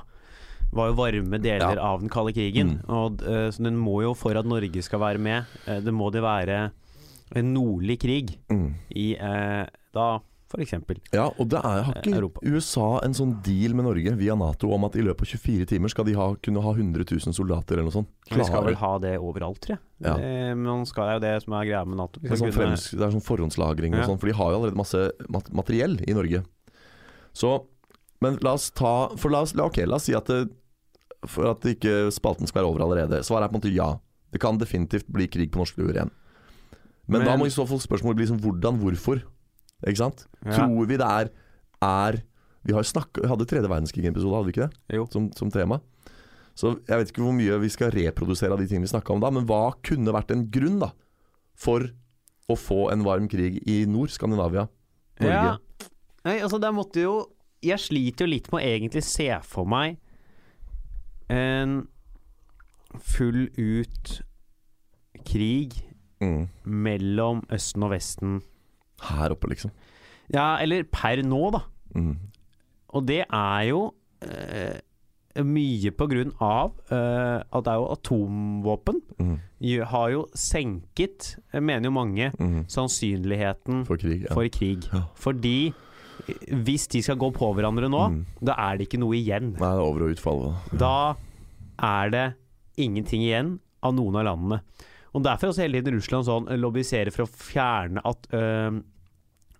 [0.73, 1.83] var jo varme deler Ja.
[1.83, 2.81] av den kalde krigen.
[2.83, 2.89] Mm.
[2.89, 6.11] Og eh, Så den må jo, for at Norge skal være med, eh, det må
[6.13, 6.71] det være
[7.35, 8.75] en nordlig krig Mm.
[8.95, 10.21] i eh, da
[10.57, 12.41] eksempel Ja, og det er, har ikke Europa.
[12.43, 15.89] USA en sånn deal med Norge via Nato om at i løpet av 24 timer
[15.93, 18.09] skal de ha, kunne ha 100 000 soldater eller noe sånt?
[18.31, 19.81] Vi skal vel ha det overalt, tror jeg.
[20.01, 20.15] Ja.
[20.17, 22.21] Det, man skal, det er jo det som er greia med Nato.
[22.23, 24.07] Det er, sånn kunne- det er sånn forhåndslagring og Ja.
[24.07, 26.45] sånn, for de har jo allerede masse mat materiell i Norge.
[27.35, 27.67] Så
[28.25, 30.47] Men la oss ta For la oss, okay, la oss si at det,
[31.29, 33.23] For at ikke spalten skal være over allerede.
[33.27, 33.91] Svaret er på en måte ja.
[34.33, 36.13] Det kan definitivt bli krig på norske jord igjen.
[37.07, 39.23] Men, da må i så fall spørsmålet bli sånn hvordan, hvorfor?
[39.87, 40.25] Ikke sant?
[40.43, 40.57] Ja.
[40.57, 41.31] Tror vi det er
[41.85, 42.19] Er
[42.67, 44.97] Vi har jo snakket, vi hadde tredje verdenskrig-episode, hadde vi ikke det?
[44.99, 45.05] Jo.
[45.13, 45.79] Som, som tema.
[46.57, 49.23] Så jeg vet ikke hvor mye vi skal reprodusere av de tingene vi snakka om
[49.23, 50.89] da, men hva kunne vært en grunn da
[51.57, 51.85] for
[52.51, 54.65] å få en varm krig i nord, Skandinavia,
[55.23, 55.53] Norge?
[55.53, 55.91] Ja.
[56.27, 57.15] Nei, altså der måtte jo
[57.67, 59.97] Jeg sliter jo litt med å egentlig se for meg
[61.33, 61.89] en
[63.03, 64.21] full ut
[65.27, 65.83] krig
[66.23, 66.47] Mm.
[66.65, 68.39] mellom Østen og Vesten.
[69.05, 69.71] Her oppe, liksom.
[70.33, 71.61] Ja, eller per nå, da.
[71.95, 72.15] Mm.
[72.97, 73.83] Og det er jo
[74.23, 74.79] eh,
[75.45, 79.37] mye på grunn av eh, at det er jo atomvåpen Mm.
[79.91, 82.65] har jo senket, mener jo mange, Mm.
[82.67, 84.23] sannsynligheten For krig.
[84.25, 84.33] Ja.
[84.35, 84.89] for krig.
[84.93, 85.03] Ja.
[85.15, 85.75] Fordi
[86.27, 88.25] hvis de skal gå på hverandre nå, Mm.
[88.43, 89.53] da er det ikke noe igjen.
[89.53, 90.55] Nei, det er over og utfall.
[90.77, 91.15] Da
[91.79, 92.35] er det
[92.79, 94.61] ingenting igjen av noen av landene.
[95.15, 98.83] Og Derfor er også hele tiden Russland sånn eh, lobbyiserer for å fjerne at øh,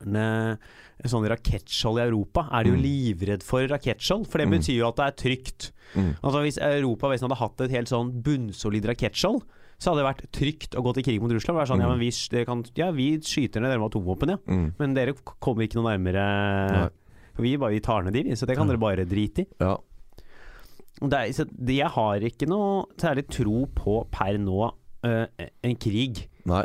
[0.07, 0.59] ne,
[1.07, 2.83] Sånne rakettskjold i Europa er de jo Mm.
[2.83, 4.59] livredd for rakettskjold, for det Mm.
[4.59, 5.71] betyr jo at det er trygt.
[5.95, 6.17] Mm.
[6.25, 9.43] Altså Hvis Europa og Vesten hadde hatt et helt sånn bunnsolid rakettskjold,
[9.77, 11.59] så hadde det vært trygt å gå til krig mot Russland.
[11.59, 11.99] Være sånn, ja, Mm.
[11.99, 14.39] men vi, kan, ja, vi skyter ned dere med atomvåpen, ja.
[14.49, 14.69] Mm.
[14.79, 16.23] Men dere kommer ikke noe nærmere
[16.73, 16.87] Nei.
[17.37, 19.49] Vi, bare, vi tar ned de, så det kan dere bare drite i.
[19.61, 19.75] Ja.
[20.97, 24.71] Det er, så det, jeg har ikke noe særlig tro på per nå
[25.05, 26.23] uh, en krig.
[26.49, 26.63] Nei.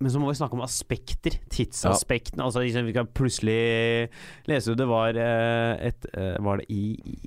[0.00, 1.36] Men så må vi snakke om aspekter.
[1.52, 2.44] Tidsaspektene.
[2.44, 4.08] Altså liksom, Vi kan plutselig
[4.48, 6.82] lese du det var et Var det i,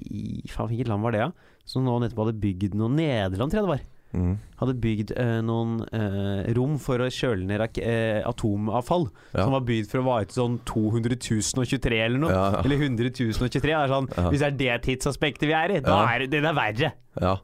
[0.10, 1.30] i Faen, hvilket land var det, da?
[1.32, 1.62] Ja?
[1.70, 3.88] Som nå nettopp hadde bygd noe Nederland, tror jeg det var.
[4.10, 4.38] Mm.
[4.57, 9.07] Hadde bygd eh, noen eh, rom for å kjøle ned øh, atomavfall.
[9.36, 9.43] Ja.
[9.43, 12.34] Som var bygd for å vare til sånn 200 023 eller noe.
[12.34, 12.64] Ja, ja.
[12.64, 13.62] Eller 100 023.
[13.62, 14.10] Det er sånn.
[14.30, 16.93] Hvis det er det tidsaspektet vi er i, da er det, det er verre.
[17.22, 17.36] Ja,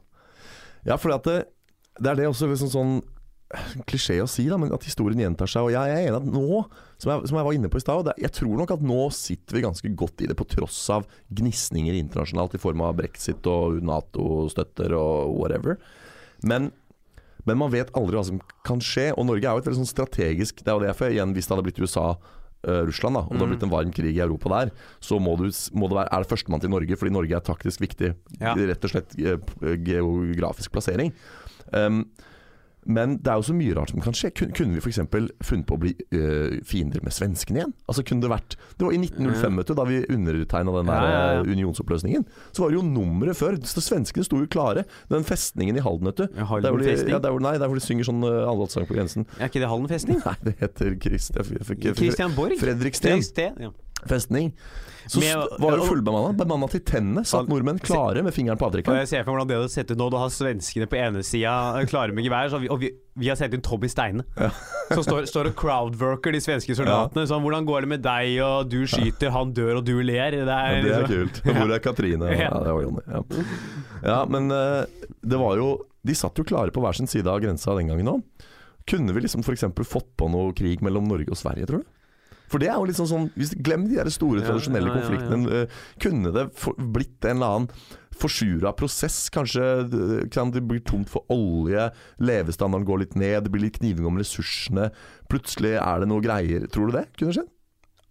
[0.88, 1.44] ja for det,
[2.00, 2.96] det er det også liksom sånn
[3.86, 5.68] klisjé å si, da, men at historien gjentar seg.
[5.68, 6.64] Og jeg er enig at nå,
[6.98, 9.58] som jeg, som jeg var inne på i stad, jeg tror nok at nå sitter
[9.58, 13.78] vi ganske godt i det, på tross av gnisninger internasjonalt i form av brexit og
[13.86, 15.78] Nato-støtter og whatever.
[16.46, 16.70] Men,
[17.46, 19.10] Men man vet aldri hva som kan skje.
[19.14, 21.54] Og Norge er jo et veldig sånn strategisk Det er jo derfor igjen, hvis det
[21.54, 22.06] hadde blitt USA
[22.66, 23.50] eh, Russland da, og det Mm.
[23.52, 24.70] blitt en varm krig i Europa der,
[25.00, 25.44] så må du,
[25.78, 28.14] må det være, er det førstemann til Norge, fordi Norge er taktisk viktig.
[28.40, 28.54] Ja.
[28.58, 31.12] Rett og slett eh, geografisk plassering.
[31.72, 32.00] Um,
[32.86, 34.30] men det er jo så mye rart som kan skje.
[34.36, 35.00] Kun, kunne vi f.eks.
[35.44, 37.74] funnet på å bli øh, fiender med svenskene igjen?
[37.90, 41.06] Altså kunne Det vært Det var i 1905, vet du, da vi undertegna den der
[41.06, 41.40] Ja, ja, ja.
[41.42, 42.26] øh, unionsoppløsningen.
[42.52, 43.58] Så var det jo nummeret før.
[43.66, 44.86] Så svenskene sto jo klare.
[45.12, 46.26] Den festningen i Halden, vet du.
[46.30, 48.96] Der hvor de, ja, der hvor, nei, der hvor de synger sånn uh, allsang på
[48.96, 49.26] grensen.
[49.40, 50.22] Er ikke det Halden festning?
[50.26, 51.36] Nei, det heter Christ,
[51.98, 52.56] Christian Borg?
[52.60, 53.74] Fredriksten Fredriksten, ja.
[54.06, 54.52] Festning.
[55.06, 56.32] Så Med- var jo fullbemanna.
[56.36, 57.22] Bemanna til tennene.
[57.24, 58.98] Satt nordmenn klare med fingeren på avtrekkeren.
[58.98, 60.10] jeg ser for meg hvordan det hadde sett ut nå.
[60.10, 63.36] Du har svenskene på ene sida klare med gevær, så vi, og vi, vi har
[63.38, 64.24] sett inn Tommy Steine.
[64.90, 67.22] Som står, står og crowdworker de svenske soldatene.
[67.26, 70.30] Sånn, 'Hvordan går det med deg?' og 'du skyter, han dør, og du ler'.
[70.30, 71.42] Det er, Ja, det er liksom- kult.
[71.54, 72.26] Hvor er Katrine?
[72.34, 72.58] Ja, Ja.
[72.66, 73.02] det var Jonny.
[73.06, 73.22] Ja.
[74.02, 74.86] ja, men eh,
[75.22, 78.06] det var jo De satt jo klare på hver sin side av grensa den gangen
[78.06, 78.22] òg.
[78.86, 79.62] Kunne vi liksom f.eks.
[79.86, 81.86] fått på noe krig mellom Norge og Sverige, tror du?
[82.50, 84.98] For det er jo litt sånn sånn hvis, Glem de der store, tradisjonelle ja, ja,
[85.00, 85.06] ja.
[85.06, 85.60] konfliktene.
[85.62, 87.70] Eh, Kunne det for, blitt en eller annen
[88.16, 89.26] forsura prosess?
[89.34, 91.88] Kanskje eh, kan det blir tomt for olje,
[92.22, 94.90] levestandarden går litt ned, det blir litt kniving om ressursene.
[95.32, 96.68] Plutselig er det noe greier.
[96.70, 97.50] Tror du det kunne skjedd?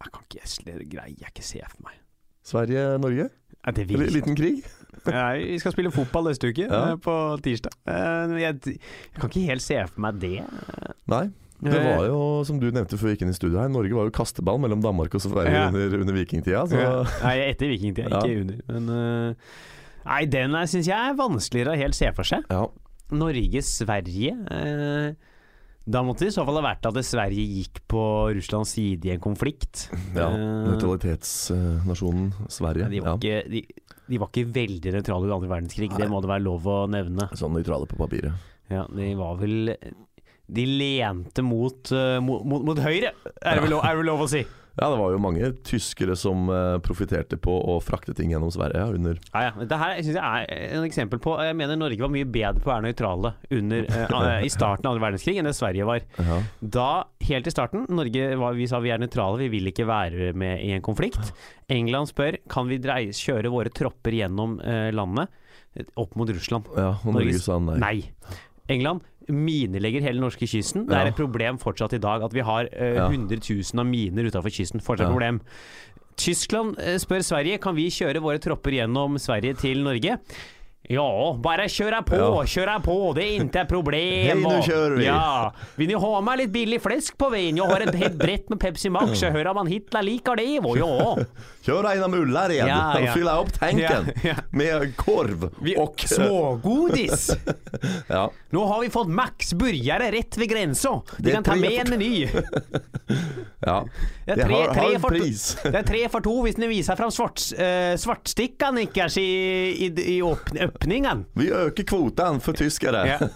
[0.06, 2.02] Jeg kan ikke det greier jeg ikke se for meg.
[2.46, 3.30] Sverige-Norge?
[3.66, 4.60] Ja, Eller liten krig?
[5.10, 6.92] Nei, Vi skal spille fotball neste uke, Ja.
[6.92, 7.74] eh, på tirsdag.
[7.88, 10.36] Jeg, jeg kan ikke helt se for meg det.
[11.10, 11.24] Nei.
[11.62, 13.94] Det Eh, var jo, som du nevnte før vi gikk inn i studio her, Norge
[13.96, 15.68] var jo kasteball mellom Danmark og Sverige Ja.
[15.70, 16.66] under, under vikingtida.
[16.68, 17.04] Så Ja.
[17.24, 18.20] Nei, etter vikingtida, Ja.
[18.22, 18.58] ikke under.
[18.68, 19.34] Men uh,
[20.06, 22.44] Nei, den syns jeg er vanskeligere å helt se for seg.
[22.50, 22.68] ja.
[23.12, 25.14] Norge-Sverige uh,
[25.88, 28.02] Da måtte det i så fall ha vært at Sverige gikk på
[28.34, 29.90] Russlands side i en konflikt.
[30.16, 30.30] ja.
[30.34, 32.84] Eh, Nøytralitetsnasjonen Sverige.
[32.88, 33.16] ja, de, var Ja.
[33.18, 33.62] ikke, de,
[34.10, 35.98] de var ikke veldig nøytrale under andre verdenskrig, Nei.
[36.02, 37.30] det må det være lov å nevne.
[37.38, 38.34] Sånn nøytrale på papiret.
[38.70, 39.76] Ja, de var vel
[40.46, 44.30] De lente mot, eh, mot, mot, mot høyre, er det lov, er det lov å
[44.30, 44.44] si.
[44.76, 48.84] Ja, det var jo mange tyskere som uh, profitterte på å frakte ting gjennom Sverige
[48.98, 49.52] under Ja, ja.
[49.62, 52.68] Dette her synes jeg er en eksempel på Jeg mener Norge var mye bedre på
[52.68, 56.04] å være nøytrale under, uh, i starten av andre verdenskrig enn det Sverige var.
[56.20, 56.42] ja.
[56.76, 56.90] Da,
[57.30, 60.60] helt i starten, Norge var, vi sa vi er nøytrale, vi vil ikke være med
[60.66, 61.32] i en konflikt.
[61.72, 65.32] England spør kan vi dreie, kjøre våre tropper gjennom uh, landet
[65.96, 66.68] opp mot Russland.
[66.76, 67.80] ja, og Norge Norge sa nei.
[67.80, 67.96] Nei.
[68.76, 70.86] England minelegger hele norskekysten.
[70.90, 73.08] Det er et problem fortsatt i dag at vi har eh, Ja.
[73.10, 74.82] 100 000 av miner utenfor kysten.
[74.82, 75.14] Fortsatt Ja.
[75.14, 75.42] problem.
[76.18, 80.20] Tyskland eh, spør Sverige kan vi kjøre våre tropper gjennom Sverige til Norge.
[80.90, 82.44] Ja, bare kjøre på, Ja.
[82.46, 84.44] kjøre på, det er ikke problem.
[84.46, 85.06] Hej, nu kör vi.
[85.06, 87.58] Ja, vill ni ha med litt billig fläsk på veien?
[87.58, 90.60] Jag har ett helt brett med Pepsi Max, jag hör att man Hitler liker det.
[90.60, 91.18] Och ja.
[91.66, 93.08] Kjør Einar Mullar igjen Ja, ja.
[93.10, 94.36] og fylle opp tanken Ja, ja.
[94.52, 97.32] med korv og smågodis!
[98.08, 98.30] Ja.
[98.50, 101.02] Nå har vi fått Max burgare rett ved grensa.
[101.18, 102.28] De kan ta med en meny.
[103.60, 103.86] ja.
[104.26, 105.44] Det er tre, har, tre, har pris.
[105.64, 109.26] det er tre for to hvis ni viser fram svart, uh, svartstickan Nickers i,
[109.88, 111.26] i, i åpn, öppningen.
[111.34, 113.06] Vi øker kvoten for tyskere.
[113.08, 113.20] Ja.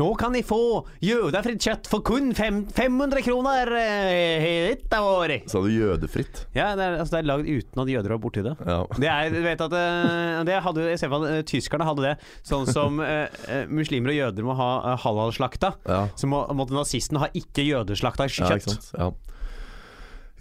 [0.00, 5.44] Nå kan de få jødefritt kjøtt for kun fem, 500 kroner uh, dette året.
[5.52, 6.46] Sa du jødefritt?
[6.56, 8.54] Ja, det er, altså, det er lagd uten at jøder var borti det.
[8.66, 8.80] Ja.
[8.96, 12.14] Det er, du vet at eh, det hadde, Jeg ser for eh, tyskerne hadde det.
[12.48, 15.74] Sånn som eh, muslimer og jøder må ha uh, halalslakta.
[15.88, 16.06] Ja.
[16.18, 18.92] Så må, måtte nazisten ha ikke jødeslakta kjøtt.
[18.96, 19.12] Ja.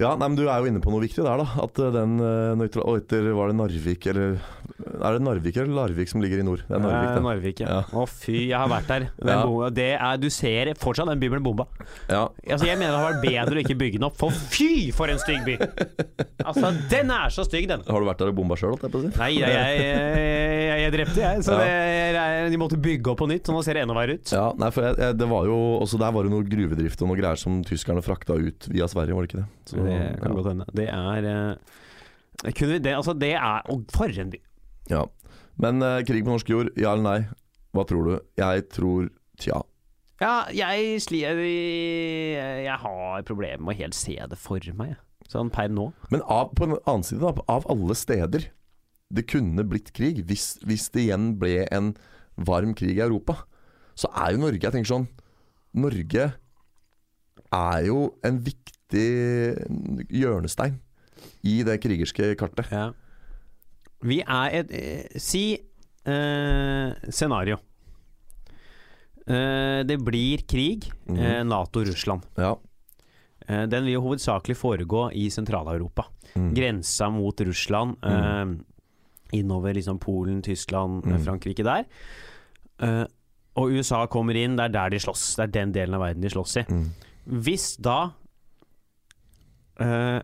[0.01, 1.45] Ja, nei, men du er jo inne på noe viktig der, da.
[1.63, 2.85] At eh, den uh, nøytral...
[2.89, 4.39] Og etter var det Narvik eller
[4.81, 6.63] Er det Narvik eller Larvik som ligger i nord?
[6.65, 7.23] Det er Narvik, Eh, det.
[7.25, 7.75] Narvik, ja.
[7.77, 7.81] Ja.
[8.01, 9.05] Å fy, jeg har vært der.
[9.21, 9.37] Ja.
[9.69, 11.67] er, du ser fortsatt den byen ble bomba.
[12.09, 12.23] Ja.
[12.47, 15.11] Altså, jeg mener det har vært bedre å ikke bygge den opp, for fy for
[15.11, 15.57] en stygg by!
[16.41, 17.85] Altså, den er så stygg, den.
[17.85, 19.13] Har du vært der og bomba sjøl, holdt jeg på å si?
[19.21, 21.45] Nei, jeg, jeg, jeg, jeg drepte, jeg.
[21.45, 24.33] Så det, de måtte bygge opp på nytt, så nå ser det enda verre ut.
[24.33, 27.39] Ja, nei, for det var jo Også der var det noe gruvedrift og noe greier
[27.39, 29.47] som tyskerne frakta ut via Sverige, var det ikke det?
[29.71, 30.35] Så, det kan ja.
[30.37, 30.67] godt hende.
[30.77, 34.39] Det er eh, kunne vi det, altså det er Og for en by!
[34.89, 35.05] ja.
[35.61, 37.19] Men eh, krig på norsk jord, ja eller nei?
[37.75, 38.15] Hva tror du?
[38.39, 39.61] Jeg tror tja.
[40.21, 44.95] Ja, jeg slir Jeg har problemer med å helt se det for meg.
[45.31, 45.91] Sånn per nå.
[46.11, 48.49] Men av, på den annen side, da, av alle steder
[49.11, 51.93] det kunne blitt krig, hvis, hvis det igjen ble en
[52.39, 53.41] varm krig i Europa,
[53.95, 55.09] så er jo Norge Jeg tenker sånn
[55.75, 56.29] Norge
[57.51, 60.79] er jo en viktig hjørnestein
[61.43, 62.71] i det krigerske kartet.
[62.71, 62.91] Ja.
[64.01, 67.57] Vi er et eh, Si eh, scenario.
[69.27, 70.89] Eh, det blir krig.
[71.07, 71.17] Mhm.
[71.19, 72.21] eh, Nato-Russland.
[72.37, 72.55] Ja.
[73.47, 76.05] Eh, den vil jo hovedsakelig foregå i Sentral-Europa.
[76.35, 76.53] Mm.
[76.55, 77.97] Grensa mot Russland.
[78.03, 78.45] Eh,
[79.37, 81.23] innover liksom Polen, Tyskland, Mm.
[81.23, 81.85] Frankrike der.
[82.79, 83.05] Eh,
[83.55, 85.35] og USA kommer inn, det er der de slåss.
[85.35, 86.63] Det er den delen av verden de slåss i.
[86.69, 86.89] Mm.
[87.43, 88.11] Hvis da
[89.81, 90.21] eh,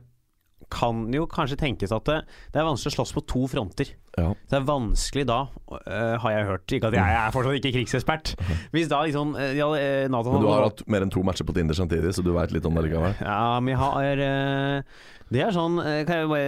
[0.73, 2.17] kan jo kanskje tenkes at det,
[2.51, 3.93] det er vanskelig å slåss på to fronter.
[4.17, 4.31] Ja.
[4.49, 5.37] Det er vanskelig da,
[5.71, 8.31] uh, har jeg hørt, ikke at jeg er fortsatt ikke krigsekspert
[8.73, 9.67] Hvis da liksom uh, ja,
[10.09, 12.55] NATO Men du har hatt mer enn to matcher på Tinder samtidig, så du veit
[12.55, 13.13] litt om det likevel.
[13.21, 16.41] Ja, men jeg har uh, Det er sånn Kan jeg bare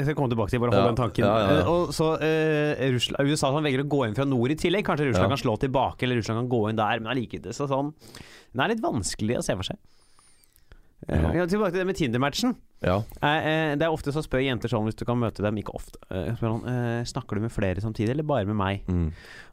[0.00, 1.28] Jeg komme tilbake til, bare holde Ja, den tanken.
[1.30, 4.82] ja, Og så Russland, USA sånn, velger å gå inn fra nord i tillegg.
[4.88, 7.94] Kanskje Russland kan slå tilbake, eller Russland kan gå inn der, men allikevel så sånn
[8.02, 9.78] Det er litt vanskelig å se for seg.
[11.08, 11.46] Ja.
[11.46, 12.54] tilbake til det med Tinder-matchen.
[12.84, 12.96] Ja.
[13.20, 15.74] Eh, eh, det er ofte så spør jenter sånn hvis du kan møte dem, ikke
[15.76, 16.00] ofte.
[16.08, 18.84] Eh, spør han, eh, snakker du med flere samtidig, eller bare med meg?
[18.88, 19.10] Mm.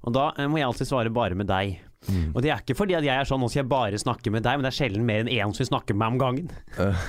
[0.07, 1.79] Og da må jeg alltid svare bare med deg.
[2.07, 2.31] Mm.
[2.33, 4.43] Og det er ikke fordi at jeg er sånn nå skal jeg bare snakke med
[4.47, 6.51] deg, men det er sjelden mer enn én som vil snakke med meg om gangen.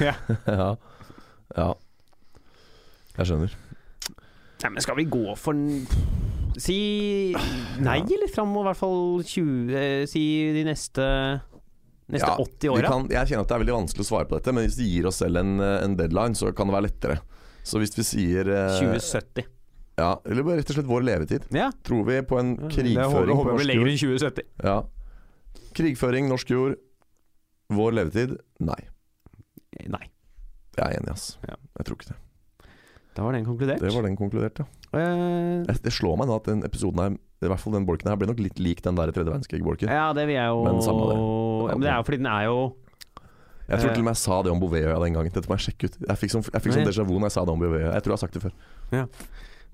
[0.02, 0.16] ja.
[0.46, 0.72] ja.
[1.56, 1.70] ja.
[3.18, 3.54] Jeg skjønner.
[4.62, 5.58] Nei, men skal vi gå for
[6.62, 6.76] Si
[7.80, 10.22] nei, eller fram mot i hvert fall 20 eh, Si
[10.54, 11.06] de neste
[12.10, 12.90] Neste Ja, 80 Vi åra.
[13.08, 15.06] jeg kjenner at det er veldig vanskelig å svare på dette, men hvis vi gir
[15.06, 17.20] oss selv en, eh, en deadline, så kan det være lettere.
[17.62, 19.46] Så hvis vi sier eh, 2070.
[19.98, 21.46] Ja, eller bare rett og slett vår levetid.
[21.54, 21.70] Ja.
[21.84, 23.88] Tror vi på en krigføring på håper jeg norsk jord?
[23.92, 24.42] enn 2070.
[24.64, 24.82] Ja.
[25.78, 26.76] Krigføring, norsk jord.
[27.72, 28.34] Vår levetid?
[28.60, 28.80] Nei.
[29.86, 30.04] Nei.
[30.76, 31.36] Jeg er enig, ass.
[31.46, 31.56] Ja.
[31.78, 32.18] Jeg tror ikke det.
[33.14, 33.80] Da var den konkludert.
[33.84, 34.66] Det var den konkludert, ja.
[34.92, 37.10] Jeg- Det slår meg da at den episoden her,
[37.42, 39.88] i hvert fall den bolken her, ble nok litt lik den der tredje verdenskrig-bolken.
[39.88, 41.16] ja, det vil jeg jo Men samme det.
[41.16, 42.72] Ja, men det er jo fordi den er jo
[43.68, 43.94] Jeg tror Eh.
[43.94, 45.32] til og med jeg sa det om Bouvetøya den gangen.
[45.32, 45.96] Dette må jeg sjekke ut.
[46.08, 47.92] Jeg fikk sånn, jeg fikk sånn déjà vu når jeg sa det om Bouvetøya.
[47.94, 48.52] Jeg tror jeg har sagt det før.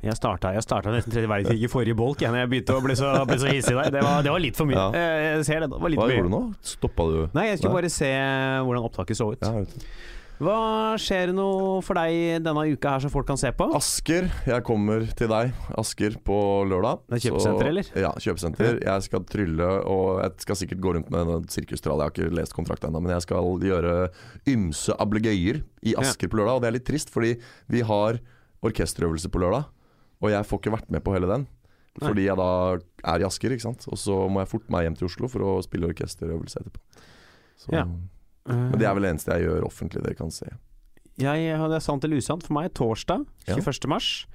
[0.01, 2.83] Jeg starta, jeg starta nesten tredje verdenskrig i forrige bolk jeg, når jeg begynte å
[2.85, 3.91] bli så, bli så hissig der.
[3.91, 4.77] Det var, det var litt for mye.
[4.77, 4.91] Ja.
[4.95, 5.71] Eh, Jeg ser det.
[5.71, 6.17] Det var litt Hva mye.
[6.21, 6.55] gjorde du nå?
[6.63, 7.31] Stoppa du?
[7.35, 7.81] Nei, jeg skulle Nei.
[7.83, 8.11] bare se
[8.63, 9.43] hvordan opptaket så ut.
[9.43, 9.65] Ja.
[10.39, 13.67] Hva skjer noe for deg denne uka her som folk kan se på?
[13.75, 15.51] Asker, jeg kommer til deg.
[15.81, 16.37] Asker på
[16.71, 17.01] lørdag.
[17.09, 17.89] Det er kjøpesenter, Så- eller?
[17.99, 18.79] Ja, kjøpesenter.
[18.85, 21.99] Jeg skal trylle, og jeg skal sikkert gå rundt med en sirkustrall.
[21.99, 24.11] Jeg har ikke lest kontrakt ennå, men jeg skal gjøre
[24.47, 26.55] ymse ablegøyer i Asker på lørdag.
[26.55, 27.35] Og det er litt trist, fordi
[27.69, 28.21] vi har
[28.63, 29.65] orkesterøvelse på lørdag,
[30.23, 31.49] og jeg får ikke vært med på hele den.
[32.01, 32.09] Nei.
[32.13, 32.79] Fordi jeg da
[33.13, 33.89] er i Asker, ikke sant.
[33.91, 36.79] Og så må jeg forte meg hjem til Oslo for å spille orkesterøvelse etterpå.
[37.59, 37.85] Så, Ja.
[38.49, 40.49] Men det er vel det eneste jeg gjør offentlig dere kan se.
[41.19, 43.57] Jeg hadde sant eller usant for meg torsdag Ja.
[43.59, 43.89] 21.
[43.91, 44.27] mars.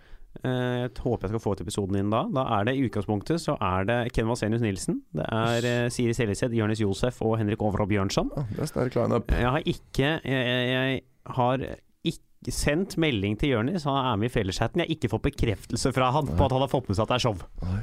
[0.43, 2.24] Eh, Jeg håper jeg skal få ut episoden inn da.
[2.34, 5.01] Da er det i utgangspunktet så er det Ken Vasenius Nilsen.
[5.14, 8.32] Det er eh, Siri Seljeseth, Jonis Josef og Henrik Overhaug Bjørnson.
[8.36, 9.30] Ja, det er sterk lineup.
[9.32, 11.01] Jeg har ikke Jeg, jeg,
[11.38, 11.64] har
[12.03, 14.82] ikke sendt melding til Jonis, han er med i felleschatten.
[14.82, 17.14] Jeg har ikke fått bekreftelse fra han på at han har fått med seg at
[17.14, 17.38] det er show.
[17.64, 17.80] Nei.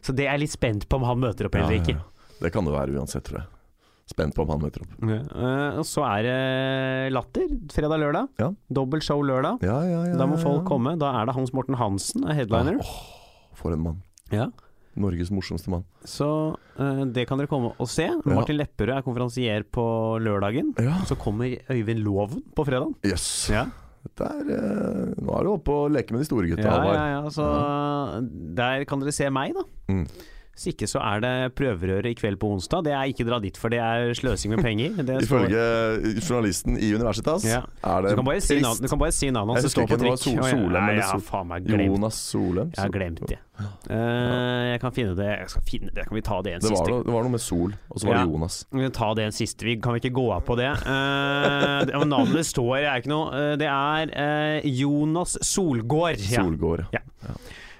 [0.00, 1.98] Så det er jeg litt spent på om han møter opp Ja, eller ja, ikke.
[1.98, 2.32] ja.
[2.40, 3.48] Det kan det være uansett, tror jeg.
[4.08, 4.92] Spent på om han møter opp.
[5.04, 5.18] Ja,
[5.76, 6.38] og så er det
[7.12, 8.30] Latter fredag-lørdag.
[8.40, 8.52] Ja.
[8.72, 9.60] Dobbelt show lørdag.
[9.66, 10.94] Ja, ja, ja, Da må folk komme.
[11.00, 12.80] Da er det Hans Morten Hansen, er headliner.
[12.80, 14.00] Åh, for en mann.
[14.32, 14.48] Ja.
[14.98, 15.84] Norges morsomste mann.
[16.08, 18.08] Så uh, det kan dere komme og se.
[18.26, 19.84] Martin Lepperød er konferansier på
[20.24, 20.72] lørdagen.
[20.82, 20.96] Ja.
[21.06, 22.96] Så kommer Øyvind Loven på fredag.
[23.06, 23.28] Jøss.
[23.52, 23.68] Ja.
[24.08, 27.06] Dette er eh, Nå er du oppe og leker med de store gutta, Ja, ja,
[27.16, 27.46] ja, så
[28.56, 29.64] der kan dere se meg, da.
[29.90, 30.04] Mm.
[30.58, 32.82] Hvis ikke så er det prøverøre i kveld på onsdag.
[32.88, 34.96] Det er ikke dra dit, for det er sløsing med penger.
[35.06, 35.60] Det Ifølge
[36.18, 37.60] journalisten i Universitas Ja.
[37.86, 39.68] er det du kan bare si, du kan bare si navnet hans.
[39.68, 40.18] Det står på trykk.
[40.18, 42.72] Sol- ja, Solem nei, Sol- faen meg glemt Jonas Solem.
[42.74, 43.38] Jeg har glemt det.
[43.58, 45.28] Uh, jeg kan finne det.
[45.30, 46.04] Jeg skal finne det.
[46.08, 48.06] Kan vi ta det en Det siste Var det var noe med Sol, og så
[48.10, 48.58] var det Jonas.
[48.74, 49.64] Vi kan ta det en siste.
[49.66, 50.70] Vi kan vi ikke gå av på det.
[50.82, 56.18] Uh, det- navnet står er ikke noe eh, Det er uh, Jonas Solgård.
[56.18, 56.42] Ja.
[56.42, 56.86] Solgård.
[56.94, 57.02] Ja.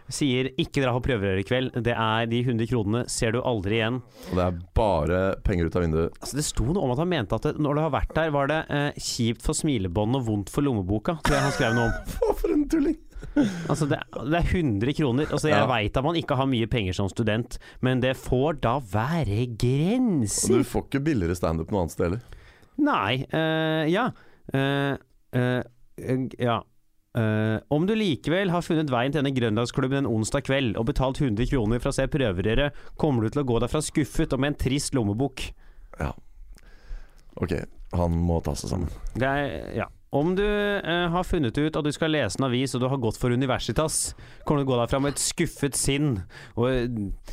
[0.09, 1.83] Sier 'ikke dra på prøverør i kveld'.
[1.85, 4.01] Det er de 100 kronene ser du aldri igjen.
[4.31, 6.13] Og det er bare penger ut av vinduet.
[6.23, 8.31] Altså Det sto noe om at han mente at det, når du har vært der,
[8.31, 11.19] var det eh, kjipt for smilebånd og vondt for lommeboka.
[11.23, 11.93] Tror jeg han skrev noe om.
[12.19, 12.97] Hva for en tulling!
[13.69, 15.27] Altså det, det er 100 kroner.
[15.27, 15.67] Altså Jeg Ja.
[15.67, 19.59] veit at man ikke har mye penger som student, men det får da være Og
[19.59, 20.59] grenser.
[20.59, 22.21] du får ikke billigere standup noe annet sted heller.
[22.79, 24.11] Nei, Uh, ja.
[24.55, 24.97] Uh,
[25.35, 25.63] eh,
[26.39, 26.63] ja.
[27.19, 31.21] Eh, om du likevel har funnet veien til denne grønlandsklubben en onsdag kveld og betalt
[31.23, 34.55] 100 kroner for å se prøverøret, kommer du til å gå derfra skuffet og med
[34.55, 35.49] en trist lommebok.
[35.99, 36.13] Ja.
[37.39, 37.55] Ok,
[37.95, 38.93] han må ta seg sammen.
[39.15, 39.89] Det er, ja.
[40.09, 43.01] Om du uh, har funnet ut at du skal lese en avis og du har
[43.03, 44.15] gått for Universitas,
[44.49, 46.15] kommer du til å gå derfra med et skuffet sinn
[46.55, 46.87] og eh,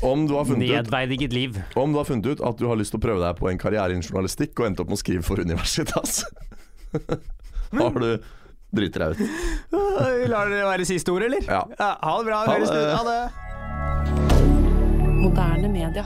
[0.04, 1.56] Om du ut nedverdiget liv.
[1.72, 3.60] Om du har funnet ut at du har lyst til å prøve deg på en
[3.60, 6.26] karriere innen journalistikk og endte opp med å skrive for Universitas,
[7.80, 8.10] har du
[8.76, 9.20] driter deg ut.
[9.72, 11.42] Vi lar det være siste ord, eller?
[11.48, 11.64] Ja.
[11.78, 12.44] ha det bra.
[12.46, 12.68] Ha det.
[12.92, 13.22] Ha det.
[15.16, 16.04] Moderne media.